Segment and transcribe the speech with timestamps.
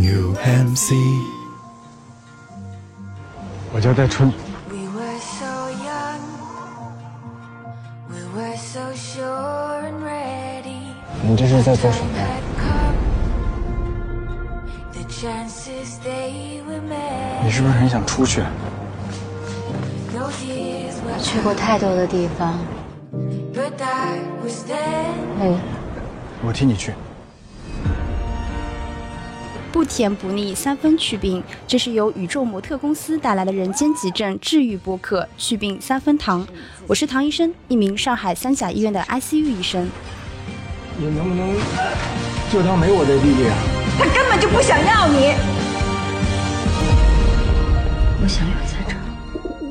[0.00, 0.94] New MC，
[3.72, 4.32] 我叫戴春。
[4.70, 6.20] We were so young,
[8.08, 10.94] we were so sure and ready.
[11.22, 12.26] 你这是在做什么呀.
[17.42, 18.40] 你是不是很想出去
[21.20, 22.56] 去过太多的地方
[23.52, 25.40] ，but I was there.
[25.40, 25.60] 累了。
[26.46, 26.92] 我替你去。
[29.70, 31.42] 不甜不腻，三分祛病。
[31.66, 36.42] 这是由宇宙模特公司带来的人间急症治愈播客《祛病三分糖》。
[36.86, 39.88] 我是唐医生，一名上海三甲医院的 ICU 医生。
[40.96, 41.54] 你能不能
[42.50, 43.54] 就当没我这弟弟啊？
[43.98, 45.34] 他根本就不想要你
[48.22, 49.00] 我想留在这儿。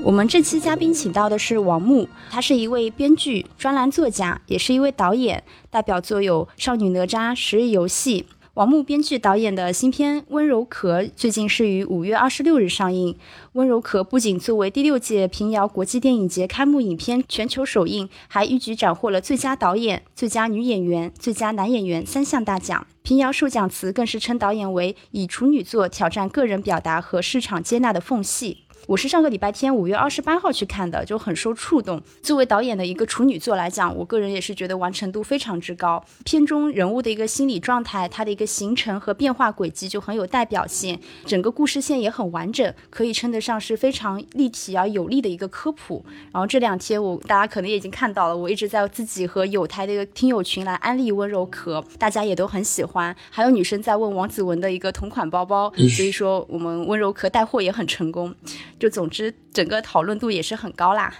[0.03, 8.25] 我们这期嘉宾请到的是王牧，他是一位编剧、专栏作家，也是一位导演，代表作有《少女哪吒》《十日游戏》。
[8.57, 13.13] 王牧编剧导演的新片《温柔壳》最近是于五月二十六日上映。
[13.51, 22.87] 《温柔壳》不仅作为第六届平遥国际电影节开幕影片全球首映，还一举斩获了最佳导演、最佳女演员、最佳男演员三项大奖。
[23.03, 28.63] 平遥授奖词更是称导演为以处女作挑战个人表达和市场接纳的缝隙。
[28.87, 32.01] 我是上个礼拜天五月二十八号去看的，就很受触动。
[32.21, 36.01] 作为导演的一个处女作来讲，我个人也是觉得完成度非常之高。
[36.23, 46.05] 片中人物的一个心理状态，它的一个形成和变化轨迹就很有代表性，整个故事线也很完整，可以称得上是非常立体而有力的一个科普。
[46.31, 53.13] 然后这两天我大家可能也已经看到了，我一直在自己和有台的一个听友群来安利温柔壳，大家也都很喜欢。
[53.29, 58.33] 还有女生在问王子文的一个同款包包，所以说我们温柔壳带货也很成功。
[58.79, 61.13] 就总之，整个讨论度也是很高啦。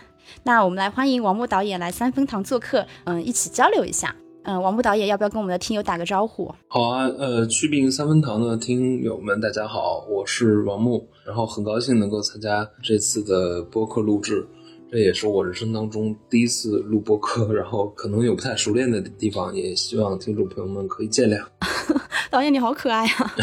[0.44, 4.16] 那我们来欢迎王牧导演来三分堂做客，嗯，一起交流一下。
[4.44, 6.54] 嗯，王牧导演要不要跟我们的听友打个招呼？
[6.68, 14.48] 好啊，呃，去病三分堂的听友们，大家好，我是王牧，然后很高兴能够参加这次的播客录制，
[14.90, 21.44] 这也是我人生当中第一次录播客， 然后可能有不太熟练的地方，也希望听众朋友们可以见谅。
[22.30, 23.36] 导演你好可爱啊！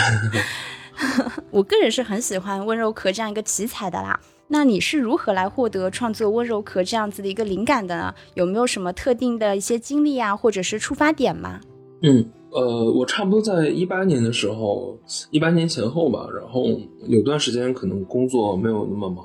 [1.51, 4.19] 我个人是很喜欢温柔壳这样一个题材的啦。
[4.47, 8.15] 那你是如何来获得创作温柔壳这样子的一个灵感的呢？
[8.35, 11.59] 有没有什么特定的一些经历啊，或者是出发点吗？
[12.03, 14.99] 嗯，呃，我差不多在一八年的时候，
[15.31, 16.67] 一八年前后吧，然后
[17.09, 19.25] 有段时间可能工作没有那么忙，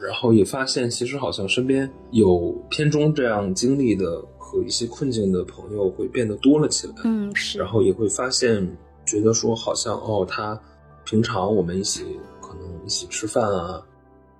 [0.00, 6.94] 然后也发现其实好像身边有偏中这样经历的和一些困境的朋友会变得多了起来。
[7.04, 8.68] 嗯，是然后也会发现，
[9.06, 10.60] 觉得说好像哦，他
[11.06, 12.04] 平常我们一起
[12.42, 13.80] 可能一起吃饭啊，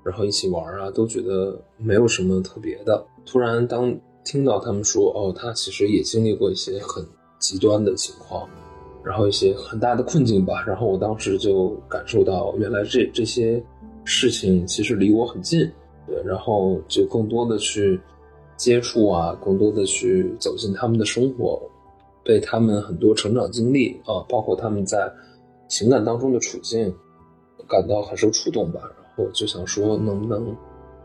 [0.03, 3.07] 然后一起玩啊，都觉得没有什么特别的。
[3.25, 7.07] 突然当听到他们说哦，他其实也经历过一些很
[7.39, 8.49] 极端的情况，
[9.05, 13.63] 然后一些很大的困境吧，然后我当时就感受到，原来这这些
[14.03, 15.61] 事情其实离我很近，
[16.09, 18.01] 对，然后就更多的去
[18.57, 21.63] 接触啊，更多的去走进他们的生活，
[22.25, 25.09] 被他们很多成长经历啊，包括他们在
[25.69, 26.95] 情感当中的处境，
[27.69, 28.81] 感到很受触动吧。
[28.95, 30.55] 然后就想说，能不能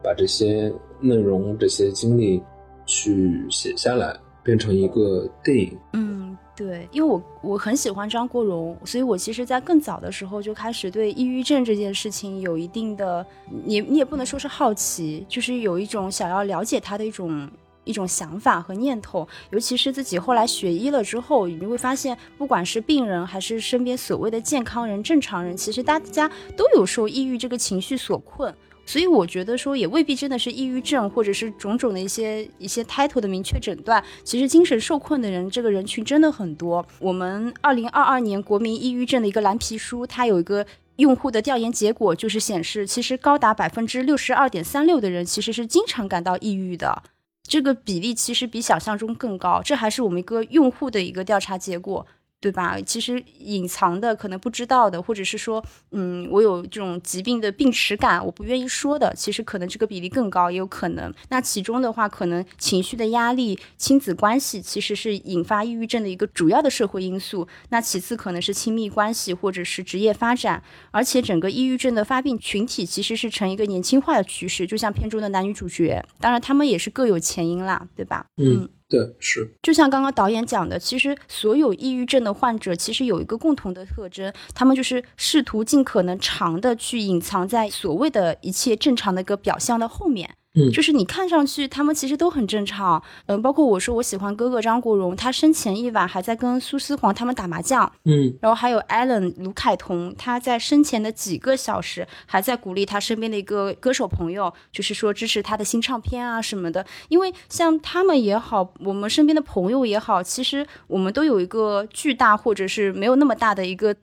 [0.04, 2.42] 把这些内容、这些经历
[2.86, 5.78] 去写下来，变成一个电影？
[5.94, 13.26] 嗯，对，因为我我很喜欢张国荣，所以我其实，在更早的时候就开始对抑郁症这件事情有一定的，
[13.66, 17.50] 你你也不能说是好奇，就是有一种想要了解他的一种
[17.84, 19.28] 一种想法和念头。
[19.52, 28.54] 尤其是自己后来学医了之后，你会发现，不管是病人还是身边所谓的健康人、正常人，其实大家都有受抑郁这个情绪所困。
[28.84, 34.04] 所以我觉得说也未必真的是抑郁症，或者是种种的一些一些 title 的明确诊断。
[34.24, 36.86] 其实精神受困的人这个人群真的很多。
[37.00, 40.66] 我们二零二二年国民抑郁症的一个蓝皮书，它有一个
[40.98, 47.04] 用户的调研结果，就是显示其实高达百分之六十二点三六的人其实是经常感到抑郁的。
[47.52, 52.08] 这个比例其实比想象中更高，这还是我们一个用户的一个调查结果。
[52.42, 52.78] 对吧？
[52.82, 61.14] 其实隐藏的、可能不知道的，或者是说，嗯，我有这种疾病的病耻感，我不愿意说的，其实可能这个比例更高，也有可能。
[61.30, 67.48] 那其中的话，可能情绪的压力、亲子关系，其实是引发抑郁症的一个主要的社会因素。
[67.70, 70.64] 那其次可能是亲密关系，或者是职业发展。
[70.90, 78.26] 而且整个抑郁症的发病群体其实是呈一个年轻化的趋势，就像片中的男女主角，当然他们也是各有前因啦，对吧？
[78.38, 90.36] 嗯，对，是，就像刚刚导演讲的，其实所有抑郁症的患者其实有一个共同的特征，他们就是试图尽可能长的去隐藏在所谓的一切正常的一个表象的后面。
[90.54, 106.86] 嗯就是你看上去他们其实都很正常，嗯、包括我说我喜欢哥哥张国荣，他生前一晚还在跟苏思黄他们打麻将，嗯然后还有 Allen 卢凯彤，他在生前的几个小时还在鼓励他身边的一个歌手朋友，就是说支持他的新唱片啊什么的。
[107.08, 113.96] 因为像他们也好，我们身边的朋友也好，其实我们都有一个巨大或者是没有那么大的一个。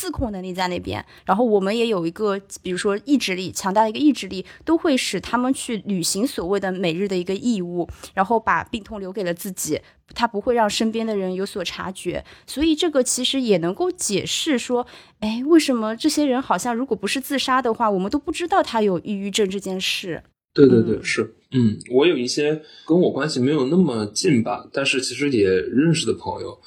[0.00, 9.78] 自控能力在那边，然后我们也有一个，比如说意志力，强大的一个意志力，都会使他们去履行所谓的每日的一个义务，然后把病痛留给了自己，
[10.14, 14.86] 他不会让身边的人有所察觉，所以这个其实也能够解释说，
[15.18, 20.22] 哎，为什么这些人好像如果不是自杀的话，我们都不知道他有抑郁症这件事。
[20.54, 21.04] 对对对，嗯。
[21.04, 26.58] 是，嗯，我有一些跟我关系没有那么近吧，但是其实也认识的朋友，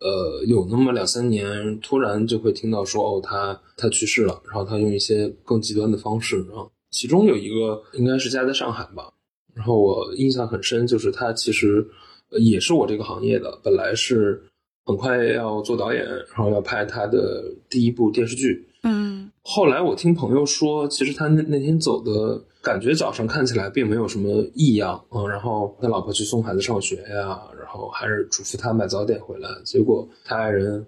[0.00, 9.12] 呃，有那么两三年，突然就会听到说，哦，他他去世了，然后他用一些更极端的方式，啊其中有一个应该是家在上海吧，
[9.54, 11.86] 然后我印象很深，就是他其实
[12.30, 14.42] 也是我这个行业的，本来是
[14.86, 30.84] 很快要做导演，然后要拍他的第一部电视剧，嗯后来我听朋友说，其实他那那天走的感觉早上看起来并没有什么异样，嗯，然后他老婆去送孩子上学呀，然后还是嘱咐他买早点回来，结果他爱人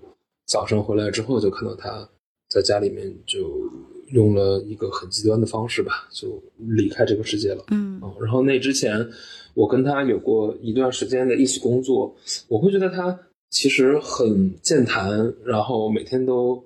[0.47, 2.09] 早上回来之后就看到他
[2.49, 3.41] 在家里面就
[4.11, 7.65] 用了一个很极端的方式吧，就离开这个世界了。
[7.71, 9.09] 嗯嗯，然后那之前
[9.55, 12.15] 我跟他有过一段时间的一起工作，
[12.49, 13.19] 我会觉得他
[13.51, 16.63] 其实很健谈，然后每天都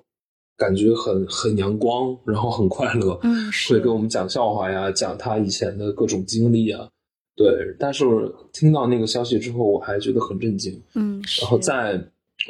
[0.57, 6.89] 感觉很很阳光，然后很快乐，嗯，会给我们讲笑话呀，讲他以前的各种经历啊。
[7.35, 8.03] 对，但是
[8.51, 12.03] 听到那个消息之后，我还觉得很震惊，嗯，然后再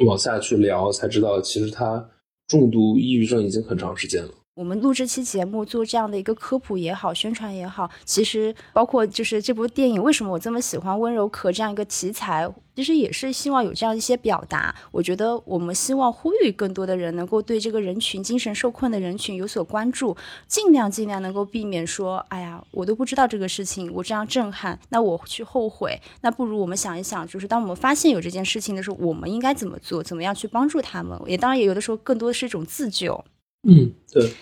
[0.06, 2.08] 往下去聊，才知道其实他
[2.46, 4.30] 重度抑郁症已经很长时间了。
[4.58, 14.74] 我们录这期节目做这样的一个科普也好，宣传也好，其实包括就是这部电影为什么我这么喜欢温柔壳这样一个题材，其实也是希望有这样一些表达。
[14.90, 20.16] 我觉得我们希望呼吁更多的人能够对这个人群精神受困的人群有所关注，
[20.48, 31.16] 尽量尽量能够避免说，哎呀，我都不知道这个事情，我这样震撼，那我去后悔，那不如我们想一想，就是当我们发现有这件事情的时候，我们应该怎么做，怎么样去帮助他们？
[31.28, 33.24] 也当然也有的时候更多的是一种自救。
[33.68, 34.32] 嗯，对。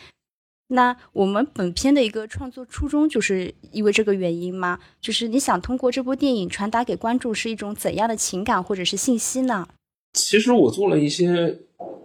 [0.68, 4.78] 那我们本片的一个创作初衷，就是因为这个原因吗？
[5.00, 9.68] 就是你想通过这部电影传达给观众是一种怎样的情感或者是信息呢？
[10.14, 11.60] 其实我做了一些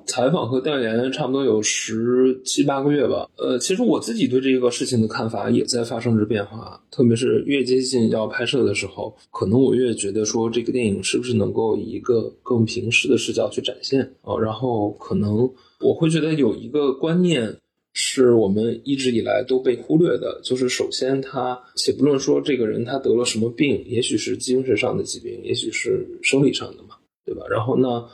[0.05, 3.27] 采访和调研，差不多有十七八个月吧。
[3.37, 15.49] 呃，其实我自己对这个事情的看法也在发生着变化，特别是越接近要拍摄的时候，可能我越觉得说这个电影是不是能够以一个更平视的视角去展现啊、呃然后可能
[15.81, 17.57] 我会觉得有一个观念。
[17.93, 26.95] 是我们一直以来都被忽略的，就是首先他，且不论说这个人他得了什么病，也许是精神上的疾病，也许是生理上的嘛，
[27.25, 27.45] 对吧？
[27.49, 28.07] 然后呢，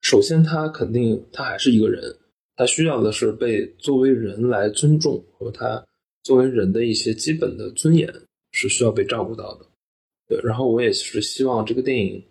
[0.00, 2.16] 首先他肯定他还是一个人，
[2.54, 5.84] 他需要的是被作为人来尊重，和他
[6.22, 8.08] 作为人的一些基本的尊严
[8.52, 9.66] 是需要被照顾到的。
[10.28, 12.22] 对，然后我也是希望这个电影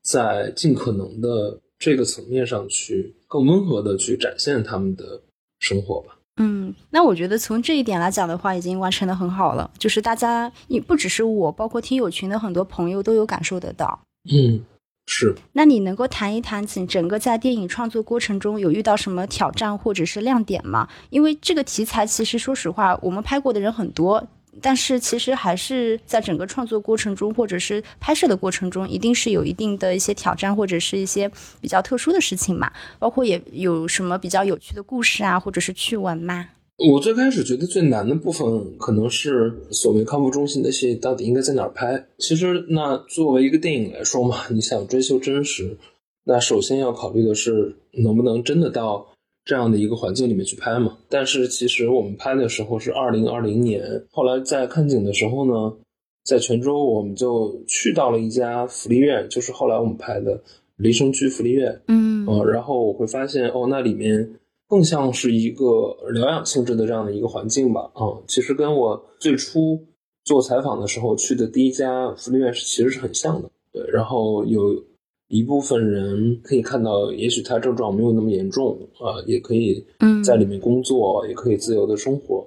[0.00, 5.22] 在尽可能的这个层面上去更温和的去展现他们的
[5.60, 6.16] 生活吧。
[6.38, 9.70] 嗯，那我觉得从这一点来讲的话，已经完成的很好了。
[9.78, 13.98] 就是大家，也不只是我，包括听友群的很多朋友都有感受得到。
[14.30, 14.62] 嗯，
[15.06, 15.34] 是。
[15.52, 20.86] 那你能够谈一谈整整个在电影创作过程中有遇到什么挑战或者是亮点吗？
[21.08, 24.22] 因为这个题材其实说实话，我们拍过的人很多，
[24.62, 32.72] 但是其实还是在整个创作过程中或者是拍摄的过程中，一定是有一定的一些挑战或者是一些比较特殊的事情嘛。
[32.98, 36.48] 包括也有什么比较有趣的故事啊，或者是趣闻吗？
[36.78, 42.06] 我最开始觉得最难的部分可能是所谓康复中心的戏到底应该在哪儿拍。
[42.18, 45.78] 其实，那作为一个电影来说嘛，你想追求真实，
[46.24, 49.06] 那首先要考虑的是能不能真的到
[49.46, 50.98] 这样的一个环境里面去拍嘛。
[51.08, 55.74] 但是其实我们拍的时候是二零二零年，后来在看景的时候呢，
[56.24, 60.42] 在泉州我们就去到了一家福利院，就是后来我们拍的
[60.76, 61.80] 黎生区福利院。
[61.88, 64.28] 嗯呃，然后我会发现哦，那里面
[64.68, 67.82] 更像是一个疗养性质的这样的一个环境吧。
[67.94, 69.80] 啊、其实跟我最初
[70.24, 73.48] 做采访的时候去的第一家福利院是其实是很像的。
[73.72, 74.74] 对，然后有
[75.28, 82.46] 一部分人可以看到，也许他症状没有那么严重啊、也可以嗯在里面工作，也可以自由的生活。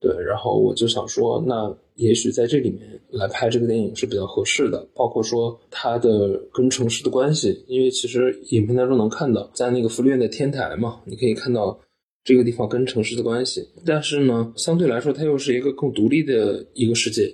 [0.00, 11.78] 对，然后我就想说，那也许在这里面来拍这个电影是比较合适的，包括说他的跟城市的关系，因为其实影片当中能看到，在那个福利院的天台嘛，你可以看到
[12.24, 17.32] 这个地方跟城市的关系，但是呢，相对来说它又是一个更独立的一个世界。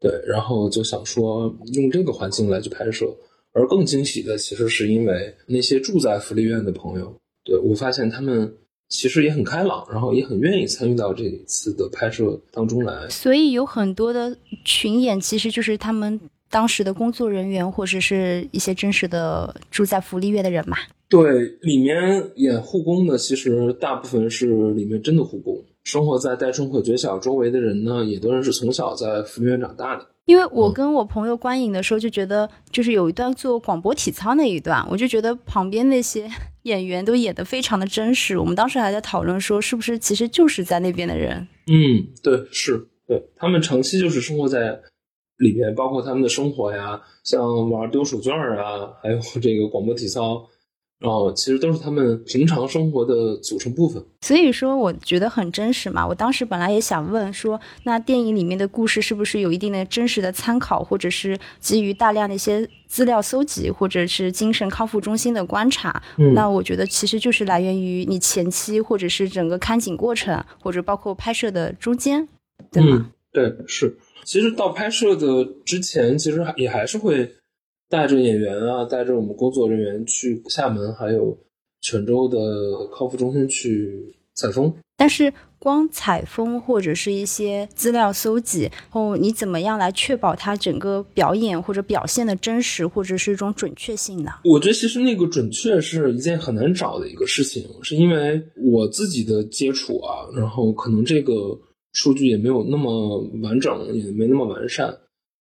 [0.00, 3.14] 对，然后就想说用这个环境来去拍摄。
[3.52, 8.52] 而更惊喜的，其实是因为那些住在福利院的朋友，对我发现他们
[8.88, 13.08] 其实也很开朗，然后也很愿意参与到这一次的拍摄当中来。
[13.08, 20.76] 所以有很多的群演，其实就是他们当时的工作人员，或者是一些真实的住在福利院的人嘛。
[21.08, 25.62] 对，里面演护工的，其实大部分是里面真的护工。
[25.84, 30.06] 生活在戴春和绝小周围的人呢，也都是从小在福利院长大的。
[30.26, 36.30] 因为我跟我朋友观影的时候就觉得，就是有一段做广播体操那一段，我就觉得旁边那些
[36.62, 38.38] 演员都演得非常的真实。
[38.38, 41.48] 我们当时还在讨论说，是不是其实就是在那边的人？
[41.66, 44.80] 嗯，对，是对他们长期就是生活在
[45.38, 50.46] 里面，包括他们的生活呀，像玩丢手绢啊，还有这个广播体操。
[51.02, 54.02] 哦，其实都是他们平常生活的组成部分。
[54.20, 56.06] 所以说，我觉得很真实嘛。
[56.06, 66.02] 我当时本来也想问说，那电影里面的故事是不是有一定的真实的参考，或者是基于大量的一些资料搜集，或者是精神康复中心的观察？
[66.34, 72.28] 那我觉得其实就是来源于你前期，或者是整个看景过程，或者包括拍摄的中间，
[72.70, 73.10] 对吗？
[73.32, 73.96] 对，是。
[74.24, 77.34] 其实到拍摄的之前，其实也还是会。
[77.92, 81.36] 带着演员啊，带着我们工作人员去厦门，还有
[81.82, 82.38] 泉州的
[82.96, 84.72] 康复中心去采风。
[84.96, 94.30] 但是光采风或者是一些资料搜集后，你怎么样来确保它整个表演或者表现的真实，或者是一种准确性呢？
[94.44, 101.32] 我觉得其实那个准确是一件很难找的一个事情，是因为我自己的接触啊，然后可能这个
[101.92, 104.96] 数据也没有那么完整，也没那么完善。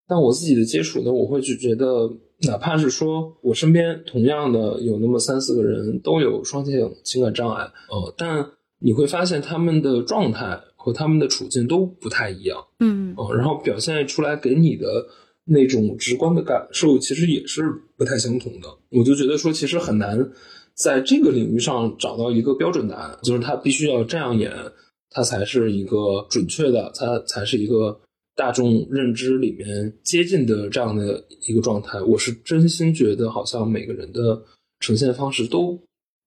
[0.06, 2.10] 但我自己的接触呢，我会去觉得。
[2.46, 8.46] 哪怕是说我身边同样的有那么三四个人都有双性情感障碍，呃，但
[8.78, 14.86] 你会发现他们的状态和他们的处境都不太一样，嗯，呃，然后表现出来给你的
[15.46, 17.62] 那种直观的感受其实也是
[17.96, 18.68] 不太相同的。
[18.90, 20.30] 我就觉得说，其实很难
[20.74, 24.52] 在这个领域上找到一个标准答案，就是他必须要这样演，
[25.10, 28.00] 他才是一个准确的，他才是一个。
[28.38, 34.40] 大众认知里面接近的这样的一个状态，我是真心觉得好像每个人的
[34.78, 35.76] 呈现方式都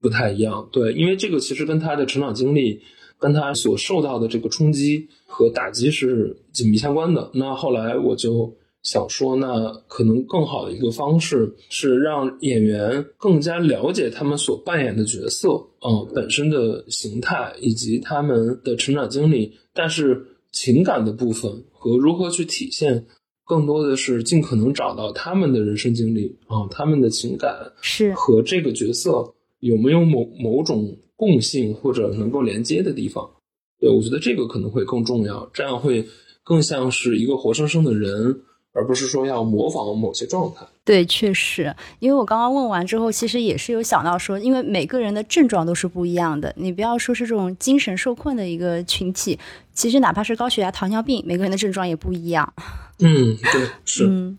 [0.02, 0.68] 不太一样。
[0.74, 2.82] 对，因为这个其实跟他的成长经历、
[3.18, 7.32] 跟他所受到的这个冲击和打击是紧密相关的。
[7.34, 8.54] 那后来我就
[8.84, 15.48] 想说，那可能更好的一个方式是让演员更加了解他们所扮演的角色，
[15.80, 20.26] 嗯，本身的形态以及他们的成长经历，但是。
[20.52, 23.06] 情感的部分和如何去体现，
[23.46, 33.32] 更多的是尽可能找到他们的人生经历啊，他们的情感是和这个角色有没有某某种共性或者能够连接的地方。
[33.80, 36.08] 对我觉得这个可能会更重要，这样会
[36.44, 38.42] 更像是一个活生生的人。
[38.74, 40.66] 而不是说要模仿某些状态。
[40.84, 46.52] 对，确实，因为我刚刚问完之后，其实也是有想到说，因为每个人的症状都是不一样的。
[46.58, 49.38] 你不要说是这种精神受困的一个群体，
[49.74, 52.52] 其实哪怕是高血压、糖尿病，每个人的症状也不一样。
[53.00, 54.08] 嗯，对，是。
[54.08, 54.38] 嗯，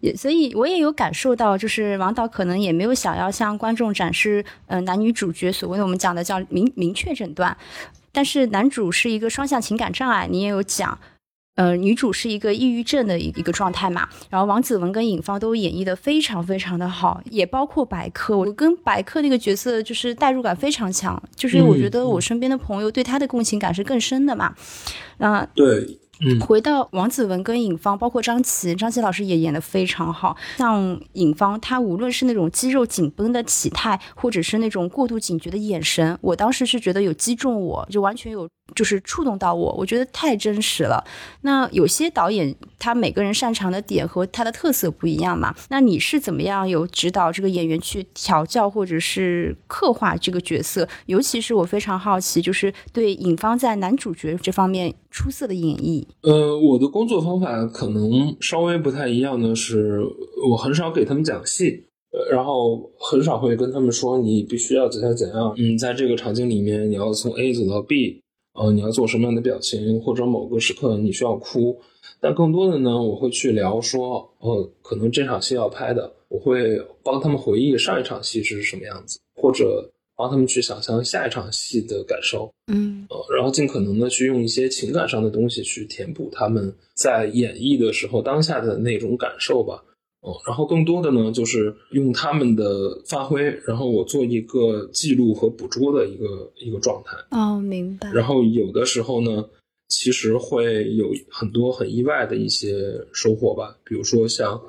[0.00, 7.56] 也所以我也有感受到，就是王导可能也没有想要向观众展示，呃，男女主角所谓的我们讲的叫明明确诊断，
[8.12, 10.96] 但是男主是一个双向情感障碍，你也有讲。
[11.56, 24.54] 呃，女主是一个抑郁症的一一个状态嘛，然后王子文跟尹芳都演绎的非常非常的好，也包括白客，我跟白客那个角色就是代入感非常强，就是我觉得我身边的朋友对他的共情感是更深的嘛，
[25.18, 25.98] 那对。
[26.46, 30.36] 回到王子文跟尹芳，包括张琪，张琪老师也演的非常好。
[30.58, 41.04] 像尹芳，她无论是那种肌肉紧绷的体态，或者是那种过度警觉的眼神，我当时是觉得有击中我，就完全有就是触动到我，我觉得太真实了。
[41.42, 45.54] 那有些导演他每个人擅长的点和他的特色不一样嘛？
[45.68, 50.88] 那你是怎么样有指导这个演员去调教或者是刻画这个角色？
[51.06, 56.06] 尤其是我非常好奇，就是对尹芳在男主角这方面出色的演绎。
[56.22, 60.00] 呃，我的工作方法可能稍微不太一样的是，
[60.50, 61.84] 我很少给他们讲戏，
[62.30, 65.54] 然后很少会跟他们说你必须要怎样怎样。
[65.58, 68.22] 嗯，在这个场景里面，你要从 A 走到 B，
[68.60, 71.80] 呃，你要做什么样的表情，或者某个时刻你需要哭。
[72.20, 79.90] 但更多的呢，我会去聊说，呃，可能这场戏要拍的，我会帮他们回忆上一场戏是什么样子，或者。
[80.16, 89.82] 帮他们去想象下一场戏的感受，嗯，呃，然后尽可能的去用一些情感上的东西去填补他们在演绎的时候当下的那种感受吧，
[90.22, 97.16] 嗯，然后更多的呢就是用他们的发挥，然后我做一个记录和捕捉的一个一个状态。
[97.30, 98.12] 哦，明白。
[98.12, 99.48] 然后有的时候呢，
[99.88, 103.78] 其实会有很多很意外的一些收获吧。
[103.82, 104.60] 比如说像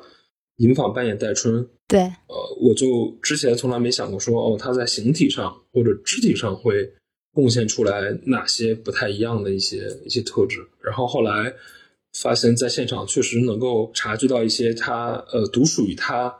[0.58, 6.90] 银纺扮演戴春，对，呃，我就之前从来没想过说，哦，他在形体上或者肢体上会
[7.34, 10.66] 贡献出来哪些不太一样的一些一些特质。
[10.82, 11.54] 然后后来
[12.14, 16.36] 发现，在现场确实能够察觉到一些他呃独属于他。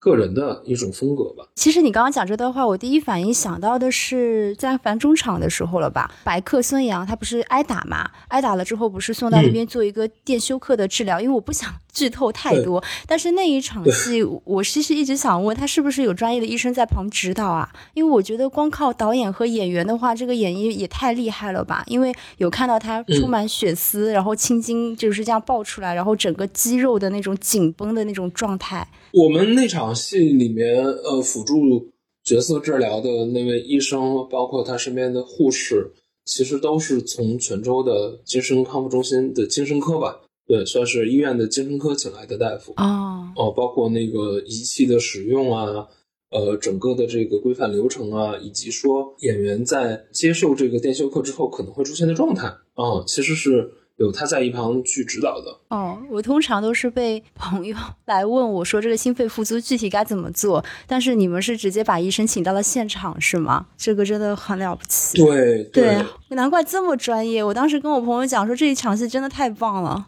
[0.00, 1.48] 个人的一种风格吧。
[1.54, 6.14] 其实你刚刚讲这段话，我第一反应想到的是在反中场的时候了吧？
[6.22, 8.10] 白客孙杨他不是挨打嘛？
[8.28, 11.18] 挨打了之后不是送到那边做一个电休克的治疗？
[11.18, 12.82] 因为我不想剧透太多。
[13.06, 17.72] 但是那一场戏，我其实一直想问他是不是有专业的医生在旁指导啊？
[17.94, 21.82] 因为我觉得光靠导演和演员的话，这个演绎也太厉害了吧？
[21.86, 28.86] 因为有看到他充满血丝，然后青筋就是这样爆出来，然后整个肌肉的那种紧绷的那种状态。
[29.12, 31.92] 我们那场戏里面，呃，辅助
[32.24, 35.92] 角色治疗的那位医生，包括他身边的护士，
[36.24, 42.72] 其实都是从泉州的精神康复中心的精神科吧，对，算是医院的精神科请来的大夫。
[42.76, 45.88] 哦，哦，包括那个仪器的使用啊，
[46.30, 53.70] 呃，整个的这个规范流程啊，以及说演员在接受这个电休克之后可能会出现的状态啊，其实是。
[53.96, 55.98] 有他在一旁去指导的哦。
[56.10, 63.66] 我通常都是被朋友来问我说这个心肺复苏具体该怎么做，但是你们是直接把医生请到了现场是吗？
[63.76, 65.18] 这个真的很了不起。
[65.18, 67.42] 对对，难怪这么专业。
[67.42, 70.06] 我当时跟我朋友讲说这一场戏真的太棒了。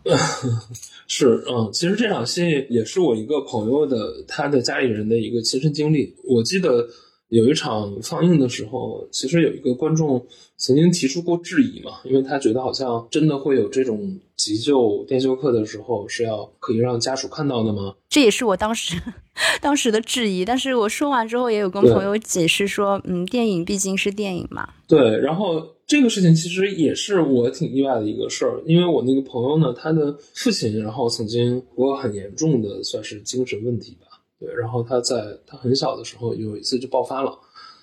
[1.08, 6.14] 是嗯，其实这场戏也是我一个朋友的他的家里人的一个亲身经历。
[6.24, 6.86] 我记得。
[7.28, 10.24] 有一场放映的时候，其实有一个观众
[10.56, 17.94] 曾经提出过质疑嘛，因为他觉得好像真的会有这种急救电休克的时候是要可以让家属看到的吗？
[18.08, 18.96] 这也是我当时
[19.60, 20.44] 当时的质疑。
[20.44, 24.68] 但是我说完之后，也有跟朋友解释说，嗯，电影毕竟是电影嘛。
[24.86, 34.05] 对，然后这个事情其实也是我挺意外的一个事儿，因为我那个朋友呢，他的父亲然后曾经过很严重的算是精神问题吧。
[34.38, 37.38] 对，然后他在他很小的时候有一次就爆发了，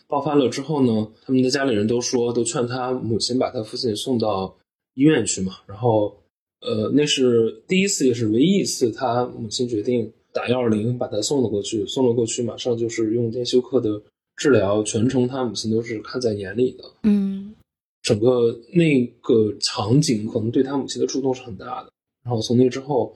[0.08, 4.56] 爆发了之后呢，他们的家里人都说，都劝他母亲把他父亲送到
[4.94, 5.54] 医院去嘛。
[5.66, 6.16] 然后，
[6.62, 14.00] 呃，那是第一次也是唯一一次，他母亲决定打幺二零把他送了过去，送了过去，马上就是用电休克的
[14.36, 16.84] 治疗，全程他母亲都是看在眼里的。
[17.02, 17.56] 嗯，
[18.04, 21.92] 整个那个场景可能对他母亲的触动是很大的。
[22.24, 23.16] 然后从那之后，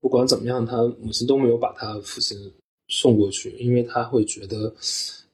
[0.00, 2.38] 不管怎么样，他母亲都没有把他父亲。
[2.88, 4.74] 送过去，因为她会觉得，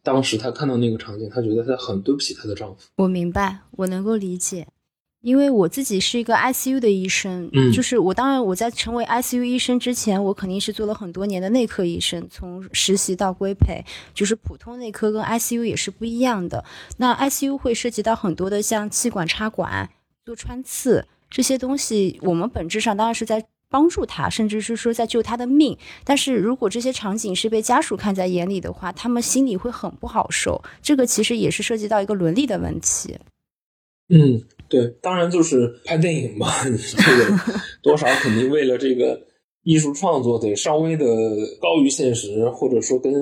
[0.03, 2.89] 当时她看到那个场景，她觉得她很对不起她的丈夫。
[2.97, 4.67] 我明白，我能够理解，
[5.21, 16.65] 因为我自己是一个 ICU 的医生，嗯，就是我当然我在成为 ICU 医生之前，我肯定是做了很多年的内科医生，从实习到规培，就是普通内科跟 ICU 也是不一样的。
[16.99, 19.89] 那 ICU 会涉及到很多的像气管插管、
[20.25, 23.47] 做穿刺这些东西，我们本质上当然是在。
[23.75, 25.77] 帮助他，甚至是说在救他的命。
[26.05, 30.63] 但是如果这些场景是被家属看在眼里的话，他们心里会很不好受。
[30.81, 33.19] 这个其实也是涉及到一个伦理的问题。
[34.09, 37.37] 嗯，对，当然就是拍电影嘛， 这个
[37.83, 39.21] 多少肯定为了这个
[39.65, 41.05] 艺术创作得稍微的
[41.61, 43.13] 高于现实，或者说跟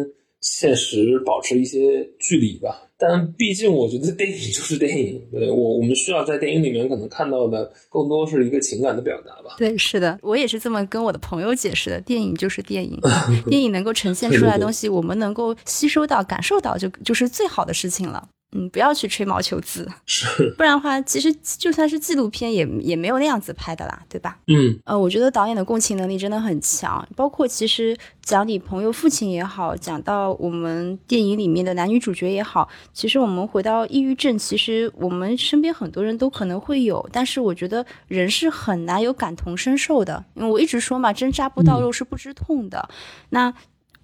[0.43, 2.91] 现实保持一些距离吧。
[2.99, 5.21] 但毕竟，我觉得电影就是电影。
[5.33, 9.57] 对我，我们需要在电影里面可能看到的，更多是一个情感的表达吧。
[9.59, 12.01] 对，是的，我也是这么跟我的朋友解释的。
[12.03, 13.01] 电影就是电影，
[13.51, 18.29] 电影能够呈现出来的东西，我们能够吸收到、感受到，就就是最好的事情了。
[18.55, 24.39] 嗯，不要去吹毛求疵，是，不然的话，其实就算是纪录片，也也没有那样子拍的啦，对吧？
[24.47, 42.87] 嗯，呃，我觉得导演的共情能力真的很强，包括其实讲你朋友父亲也好，讲到我们电影里面的男女主角也好，其实我们回到抑郁症，其实我们身边很多人都可能会有，但是我觉得人是很难有感同身受的，因为我一直说嘛，针扎不到肉是不知痛的，
[43.31, 43.55] 那。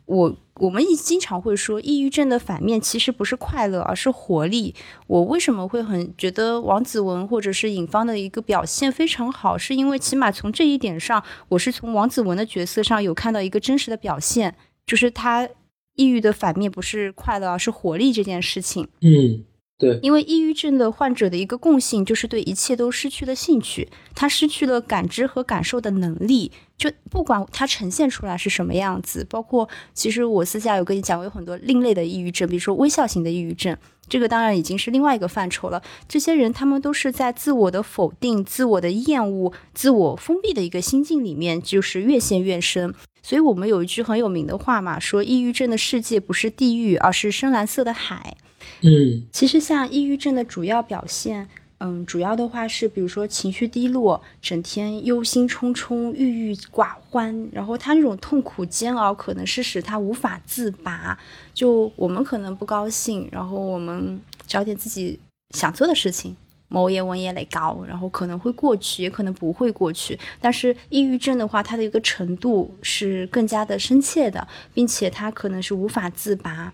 [0.08, 4.74] 我我们一经常会说，抑郁症的反面其实不是快乐，而是活力。
[5.06, 15.48] 我为什么会很觉得王子文或者是尹芳的一个表现非常好，是因为起码从这一点上，我是从王子文的角色上有看到一个真实的表现，就是他
[15.94, 18.88] 抑郁的反面不是快乐，而是活力这件事情。
[19.00, 19.44] 嗯。
[19.78, 26.50] 对，因为抑郁症的患者的一个共性就是对一切都失去了兴趣，他失去了感知和感受的能力。
[26.76, 33.76] 就不管他呈现出来是什么样子，包括其实我私下有跟你讲过，有很多另类的抑郁症，比如说微笑型的抑郁症，
[34.08, 35.80] 这个当然已经是另外一个范畴了。
[36.08, 42.92] 这些人他们都是在自我的否定、自我的厌恶、自我封闭的一个心境里面，就是越陷越深。
[43.22, 48.36] 所以我们有一句很有名的话嘛，说抑郁症的世界不是地狱，而是深蓝色的海。
[48.82, 61.18] 嗯，其实像抑郁症的主要表现，嗯，主要的话是，比如说情绪低落，整天忧心忡忡、郁郁寡欢，然后他那种痛苦煎熬，可能是使他无法自拔。
[61.52, 65.18] 就我们可能不高兴，然后我们找点自己
[65.54, 66.36] 想做的事情，
[66.68, 70.18] 某也文也得高，然后可能会过去，也可能不会过去。
[70.40, 76.72] 但是抑郁症的话，它的一个程度是更加的深切的，并且它可能是无法自拔。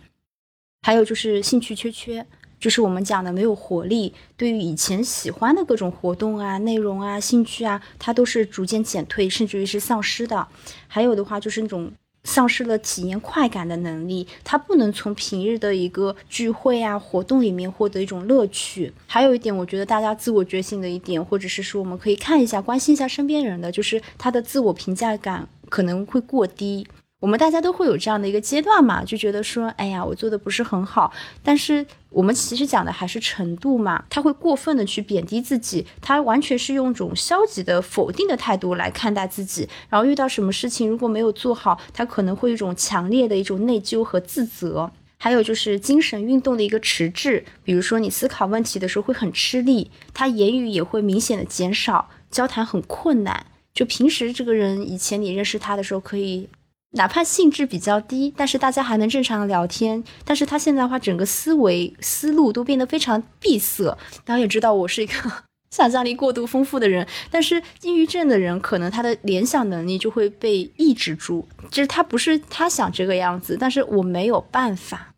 [0.82, 2.26] 还有就是兴趣缺缺。
[2.60, 10.48] 就是我们讲的没有活力，对于以前喜欢的各种活动啊、内容啊、兴趣啊，它都是逐渐减退，甚至于是丧失的。
[10.88, 11.92] 还有的话就是那种
[12.24, 18.92] 丧失了体验快感的能力，他不能从平日的一个聚会啊、活动里面获得一种乐趣。
[19.06, 26.86] 还有一点，我觉得大家自我觉醒的一点，或者是说我们可以看一下、关心一下身边人的，就是他的自我评价感可能会过低。
[27.24, 31.10] 我们大家都会有这样的一个阶段嘛，就觉得说，哎呀，我做的不是很好。
[31.42, 39.66] 但是我们其实讲的还是程度嘛，他会过分的去贬低自己，他完全是用一种消极的、否定的态度来看待自己。
[39.88, 44.92] 然后遇到什么事情如果没有做好，他可能会有一种强烈的一种内疚和自责。
[45.16, 53.46] 还有就是精神运动的一个迟滞，比如说你思考问题的时候会很吃力，他言语也会明显的减少，交谈很困难。
[53.72, 56.50] 就平时这个人以前你认识他的时候可以。
[56.94, 60.02] 哪怕兴致比较低，但是大家还能正常的聊天。
[60.24, 63.96] 但是他现在的话，整个思维思路都变得非常闭塞。
[64.24, 65.12] 大家也知道，我是一个
[65.70, 75.10] 想象力过度丰富的人，但是抑郁症的人可能他的联想能力就会被抑制住，就是他不是他想这个样子，但是我没有办法。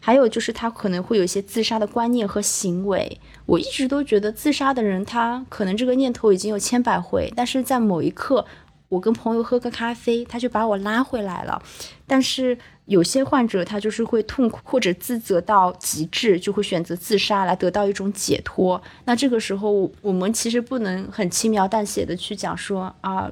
[0.00, 3.20] 还有就是他可能会有一些自杀的观念和行为。
[3.46, 8.44] 我一直都觉得自杀的人，他可能这个念头已经有千百回，但是在某一刻。
[8.90, 11.62] 我跟朋友喝个咖啡，他就把我拉回来了。
[12.06, 18.82] 但是有些患者他就是会痛苦或者自责到极致，就会选择自杀来得到一种解脱。
[19.04, 23.30] 那这个时候，我们其实不能很轻描淡写的去讲说啊，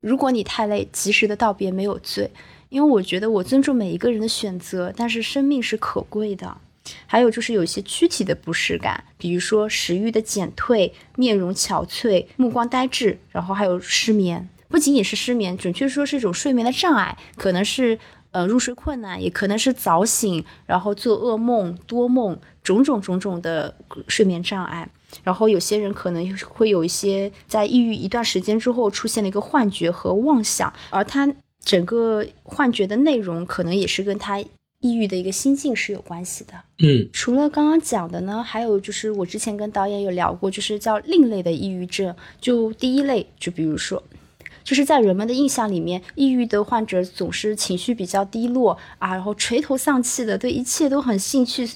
[0.00, 2.30] 如果你太累，及时的道别没有罪。
[2.68, 6.56] 因为我觉得我尊重每一个人的选择，但是生命是可贵的。
[7.04, 14.48] 还有就是有一些躯体的不适感，比如说食欲的减退、面容憔悴、目光呆滞，然后还有失眠。
[14.70, 17.98] 不仅仅是失眠，准确说是一种睡眠的障碍，可能是
[18.30, 23.74] 呃入睡困难，也可能是早醒，然后做噩梦、多梦，种种种种的
[24.06, 24.88] 睡眠障碍。
[25.24, 31.28] 然后有些人可能会有一些在抑郁一段时间之后出现了一个幻觉和妄想，而他
[31.64, 36.54] 整个幻觉的内容可能也是跟他抑郁的一个心境是有关系的。
[36.78, 44.00] 嗯，除了刚刚讲的呢，还有就是我之前跟导演有聊过，就是叫另类的抑郁症，就第一类，就比如说。
[44.62, 51.68] 就是在人们的印象里面，抑郁的患者总是情绪比较低落啊，然后垂头丧气的，对一切都很兴趣，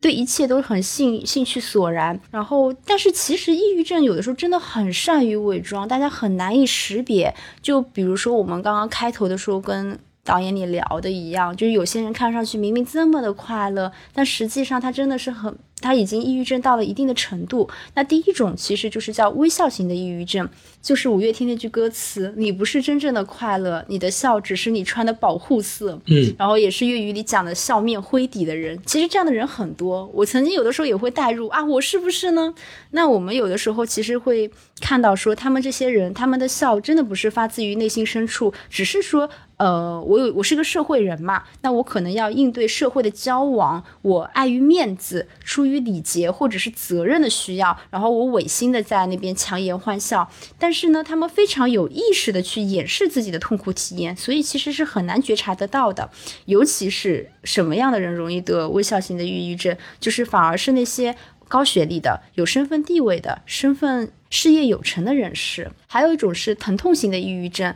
[0.00, 2.20] 对一切都很兴兴趣索然。
[2.30, 7.34] 然后，但是其实抑郁症有的时候真的很善于伪装，大家很难以识别。
[7.60, 15.56] 就比如说我们刚刚开头的时候跟导演你聊的一样，就是有些人看上去明明这么的快乐，但实际上他真的是很。
[15.80, 17.70] 他已经抑郁症到了一定的程度。
[17.94, 20.48] 那第一种其实就是叫微笑型的抑郁症，
[20.82, 28.76] 就是五月天那句歌词：“你不是真正的快乐，你的笑只是你穿的保护色。”嗯，然后也是粤语里讲的笑面灰底的人。
[28.84, 32.52] 其实这样的人很多，我曾经有的时候也会代入啊，我是不是呢？
[32.90, 39.30] 那我们有的时候其实会看到说，他们这些人，他们的笑真的不是发自于内心深处，只是说。
[39.58, 50.30] 呃，我有我是个社会人嘛，那我可能要应对社会的交往，我碍于面子，出于礼节或者是责任的需要，然后我违心的在那边强颜欢笑。
[50.60, 56.08] 但是呢，他们非常有意识的去掩饰自己的痛苦体验，所以其实是很难觉察得到的。
[56.44, 61.16] 尤其是什么样的人容易得微笑型的抑郁症，就是反而是那些
[61.48, 65.72] 高学历的、有身份地位的、身份事业有成的人士。
[65.88, 67.74] 还有一种是疼痛型的抑郁症。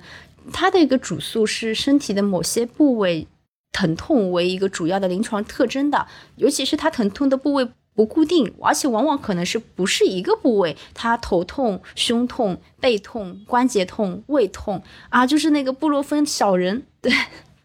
[0.53, 3.27] 它的一个主诉是身体的某些部位
[3.73, 17.13] 疼痛为一个主要的临床特征的，尤其是它疼痛的部位不固定，而且往往可能是不是一个部位，它头痛、胸痛、背痛、关节痛、胃痛啊，就是那个布洛芬小人，对。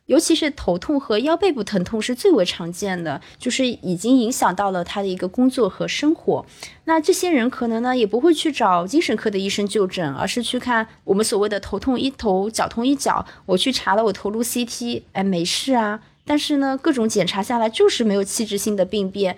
[0.08, 6.46] 尤其是头痛和腰背部疼痛是最为常见的，就是已经影响到了他的一个工作和生活。
[6.86, 13.26] 那这些人可能呢也不会去找精神科的医生就诊，而是去看我们所谓的头痛医头，脚痛医脚。
[13.46, 16.00] 我去查了，我头颅 CT，哎，没事啊。
[16.26, 19.38] 但是呢，各种检查下来就是没有器质性的病变。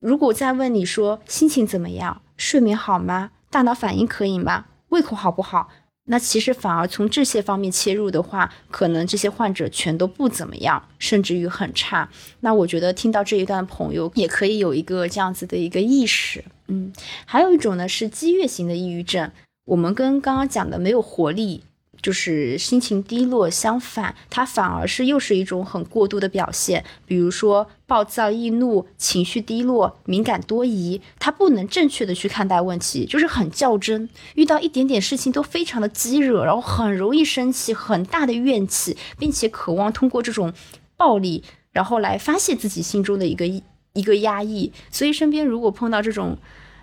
[0.00, 3.30] 如果再问你说心情怎么样，睡眠好吗？
[3.50, 4.64] 大脑反应可以吗？
[4.88, 5.68] 胃口好不好？
[6.04, 12.08] 那其实反而从这些方面切入的话，可能这些患者全都不怎么样，甚至于很差。
[12.40, 16.44] 那我觉得听到这一段朋友也可以有一个这样子的一个意识。
[16.66, 16.92] 嗯，
[17.24, 19.30] 还有一种呢是激越型的抑郁症，
[19.66, 21.62] 我们跟刚刚讲的没有活力。
[22.02, 26.84] 就是心情低落，相反，它反而是又是一种很过度的表现。
[27.06, 40.52] 比如说暴躁易怒、情绪低落、敏感多疑，他不能正确的去看待问题，就是很较真，遇到一点点事情都非常的激惹，然后很容易生气，很大的怨气，并且渴望通过这种
[40.96, 44.72] 暴力，然后来发泄自己心中的一个一个压抑。
[44.90, 46.36] 所以身边如果碰到这种，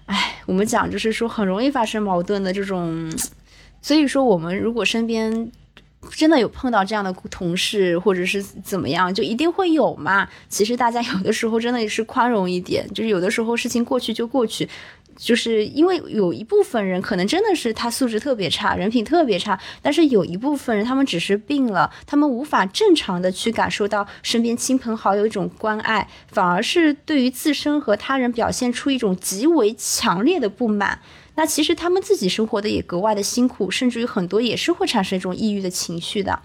[0.05, 3.11] 哎，我们讲就是说很容易发生矛盾的这种。
[3.81, 5.51] 所以说，我们如果身边
[6.11, 10.27] 真的有碰到这样的同事，或者是怎么样，就一定会有嘛。
[10.47, 14.67] 其实大家 有的时候真的是宽容一点，就是有的时候事情过去就过去，
[15.17, 30.99] 就是因为有一部分人可能真的是他素质特别差，人品特别差，但是有一部分人他们只是病了，他们无法正常的去感受到身边亲朋好友一种关爱，反而是对于自身和他人表现出一种极为强烈的不满。
[31.39, 36.41] 那其实他们自己生活的也格外的辛苦，甚至于很多也是会产生一种抑郁的情绪的。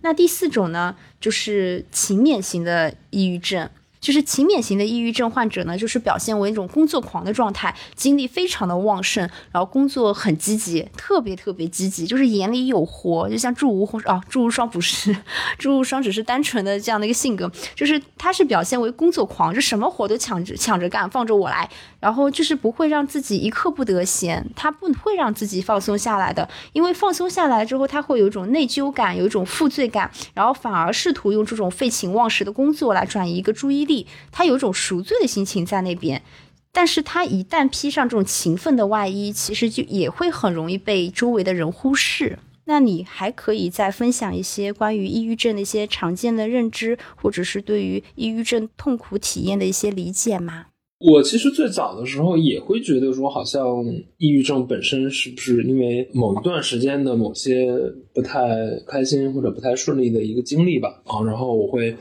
[0.00, 3.68] 那第四种呢，就是勤勉型的抑郁症。
[4.00, 15.16] 就是勤勉型的抑郁症患者呢，就是表现为一种工作狂的状态，精力非常的旺盛，然后工作很积极，特别特别积极，就是眼里有活，就像祝无双啊，祝无双不是，
[15.58, 21.68] 祝无双只是单纯的这样的一个性格，就是他是表现为工作狂，就什么活都抢着抢着干，放着我来，
[22.00, 33.84] 然后就是不会让自己一刻不得闲，他不会让自己放松下来的，因为放松下来之后，他会有一种内疚感，有一种负罪感，然后反而试图用这种废寝忘食的工作来转移一个注意
[34.30, 36.22] 他有一种赎罪的心情在那边，
[36.70, 42.38] 但是他一旦披上这种勤奋的外衣，其实就也会很容易被周围的人忽视。
[42.64, 50.66] 那你还可以再分享一些关于抑郁症的一些常见的认知，或者是对于抑郁症痛苦体验的一些理解吗？
[50.98, 53.84] 我其实最早的时候也会觉得说，好像
[54.16, 57.72] 抑郁症本身是不是因为某一段时间的某些
[58.12, 58.48] 不太
[58.86, 61.02] 开心或者不太顺利的一个经历吧？
[61.06, 61.96] 啊，然后我会。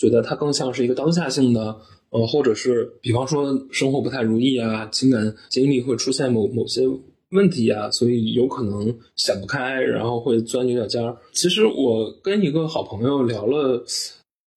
[0.00, 1.76] 觉得它更像是一个当下性的，
[2.08, 6.88] 呃，或者是比方说生活不太如意啊，情感经历会出现某某些
[7.32, 11.14] 问题啊，所以有可能想不开，然后会钻牛角尖儿。
[11.32, 13.84] 其实我跟一个好朋友聊了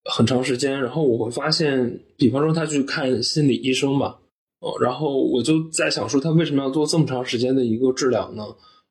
[0.05, 4.19] 很长时间，然后我会发现，比方说他去看心理医生吧，
[4.59, 8.43] 哦，然后我就在想说他为什么要做这么长时间的一个治疗呢？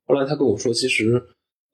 [0.07, 1.23] 后来他跟我说，其实，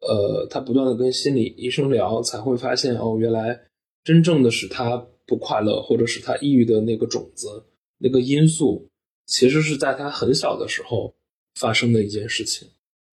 [0.00, 3.60] 呃，他不断的跟心理医生聊，才会发现哦，原来。
[4.04, 4.96] 真正的使他
[5.26, 7.62] 不快乐，或者使他抑郁的那个种子、
[7.98, 8.88] 那个因素，
[9.26, 11.14] 其实是在他很小的时候
[11.56, 12.66] 发生的一件事情。